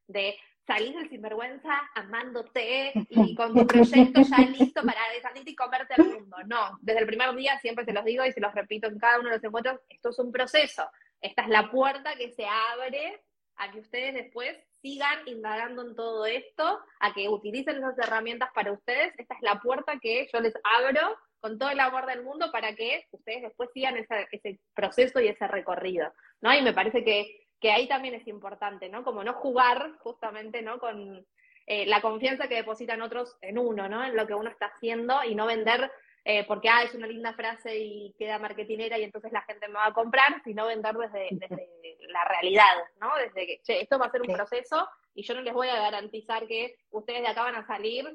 [0.07, 0.35] de
[0.67, 6.13] salir del Sinvergüenza amándote y con tu proyecto ya listo para salirte y comerte el
[6.13, 6.37] mundo.
[6.47, 9.19] No, desde el primer día siempre se los digo y se los repito en cada
[9.19, 10.89] uno de los encuentros, esto es un proceso.
[11.21, 13.23] Esta es la puerta que se abre
[13.55, 18.71] a que ustedes después sigan indagando en todo esto, a que utilicen esas herramientas para
[18.71, 19.13] ustedes.
[19.17, 22.75] Esta es la puerta que yo les abro con todo el amor del mundo para
[22.75, 26.53] que ustedes después sigan ese, proceso y ese recorrido, ¿no?
[26.53, 29.03] Y me parece que, que, ahí también es importante, ¿no?
[29.03, 30.79] Como no jugar justamente, ¿no?
[30.79, 31.25] Con
[31.65, 34.03] eh, la confianza que depositan otros en uno, ¿no?
[34.03, 35.91] En lo que uno está haciendo y no vender
[36.23, 39.75] eh, porque ah, es una linda frase y queda marketinera y entonces la gente me
[39.75, 41.69] va a comprar, sino vender desde, desde
[42.09, 43.15] la realidad, ¿no?
[43.17, 45.81] Desde que, che, esto va a ser un proceso y yo no les voy a
[45.81, 48.07] garantizar que ustedes de acá van a salir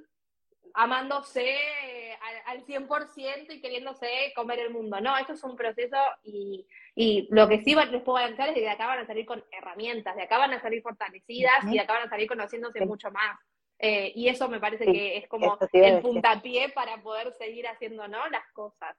[0.75, 1.59] amándose
[2.47, 5.01] al, 100% y queriéndose comer el mundo.
[5.01, 8.61] No, esto es un proceso y, y lo que sí les puedo garantizar es que
[8.61, 11.81] de acá van a salir con herramientas, de acá van a salir fortalecidas y de
[11.81, 13.39] acá van a salir conociéndose mucho más.
[13.79, 18.27] Eh, y eso me parece que es como el puntapié para poder seguir haciendo ¿no?
[18.29, 18.97] las cosas.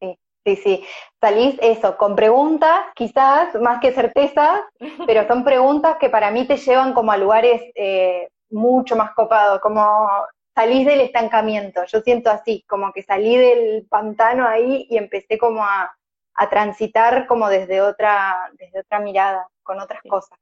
[0.00, 0.84] Sí, sí, sí.
[1.20, 4.60] Salís eso, con preguntas, quizás más que certezas,
[5.06, 9.60] pero son preguntas que para mí te llevan como a lugares eh, mucho más copados,
[9.60, 10.08] como
[10.54, 11.84] salís del estancamiento.
[11.84, 15.96] Yo siento así, como que salí del pantano ahí y empecé como a,
[16.34, 20.36] a transitar como desde otra, desde otra mirada, con otras cosas,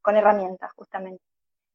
[0.00, 1.22] con herramientas justamente.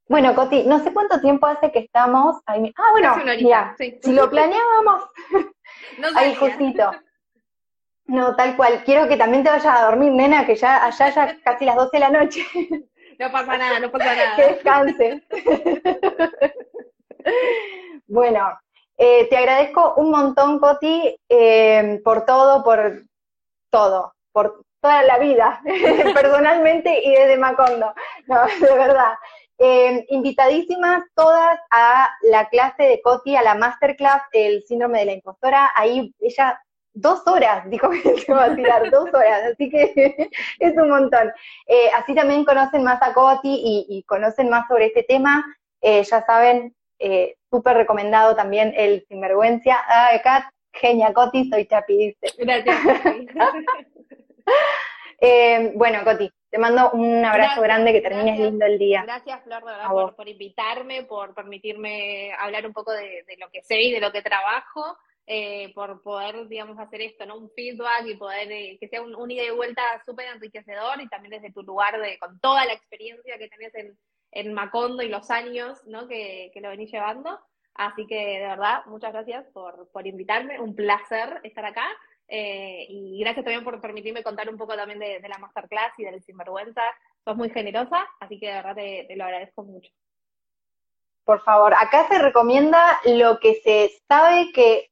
[0.10, 2.74] Bueno, Coti, no sé cuánto tiempo hace que estamos ahí.
[2.76, 5.04] Ah, bueno, mira, si lo planeábamos,
[6.16, 6.92] ahí justito.
[8.06, 8.84] No, tal cual.
[8.84, 11.90] Quiero que también te vayas a dormir, nena, que ya allá ya casi las 12
[11.94, 12.44] de la noche.
[13.20, 14.36] No pasa nada, no pasa nada.
[14.36, 15.24] que descanse.
[18.08, 18.60] bueno,
[18.98, 23.04] eh, te agradezco un montón, Coti, eh, por todo, por
[23.70, 25.62] todo, por toda la vida,
[26.16, 27.94] personalmente y desde Macondo.
[28.26, 29.14] No, de verdad.
[29.62, 35.14] Eh, invitadísimas todas a la clase de Coti, a la masterclass, el síndrome de la
[35.14, 35.70] impostora.
[35.76, 36.62] Ahí ella
[36.94, 41.34] dos horas dijo que se va a tirar, dos horas, así que es un montón.
[41.68, 45.46] Eh, así también conocen más a Coti y, conocen más sobre este tema.
[45.82, 46.74] Eh, ya saben,
[47.52, 49.76] súper recomendado también el Sinvergüenza.
[49.90, 52.78] Ah, acá, genia Coti, soy Chapi, Gracias.
[55.76, 59.04] bueno, Coti, te mando un abrazo grande, que termines lindo el día.
[59.04, 63.82] Gracias, Flor, de verdad, por, invitarme, por permitirme hablar un poco de, lo que sé
[63.82, 64.98] y de lo que trabajo,
[65.28, 67.38] eh, por poder, digamos, hacer esto, ¿no?
[67.38, 71.40] Un feedback y poder eh, que sea un, ida y vuelta súper enriquecedor y también
[71.40, 73.98] desde tu lugar, de con toda la experiencia que tenés en,
[74.32, 76.08] en Macondo y los años, ¿no?
[76.08, 77.40] Que, que lo venís llevando.
[77.76, 80.60] Así que, de verdad, muchas gracias por, por invitarme.
[80.60, 81.88] Un placer estar acá.
[82.32, 86.24] Eh, y gracias también por permitirme contar un poco también de, la masterclass y del
[86.24, 86.82] sinvergüenza.
[87.26, 89.90] Sos muy generosa, así que de verdad te, lo agradezco mucho.
[91.26, 94.90] Por favor, acá se recomienda lo que se sabe que,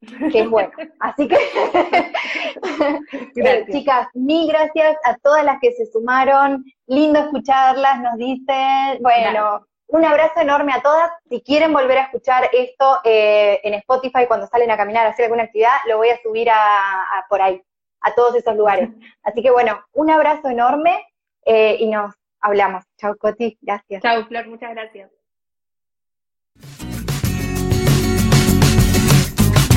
[0.00, 0.72] es bueno.
[1.00, 1.36] Así que,
[3.36, 6.64] eh, chicas, mil gracias a todas las que se sumaron.
[6.86, 11.10] Lindo escucharlas, nos dicen, bueno, un abrazo enorme a todas.
[11.28, 15.24] Si quieren volver a escuchar esto eh, en Spotify cuando salen a caminar, a hacer
[15.24, 17.62] alguna actividad, lo voy a subir a, por ahí,
[18.00, 18.88] a todos esos lugares.
[19.22, 21.04] Así que bueno, un abrazo enorme
[21.44, 22.84] eh, y nos hablamos.
[22.98, 23.58] Chao, Coti.
[23.60, 24.02] Gracias.
[24.02, 24.48] Chao, Flor.
[24.48, 25.19] Muchas gracias.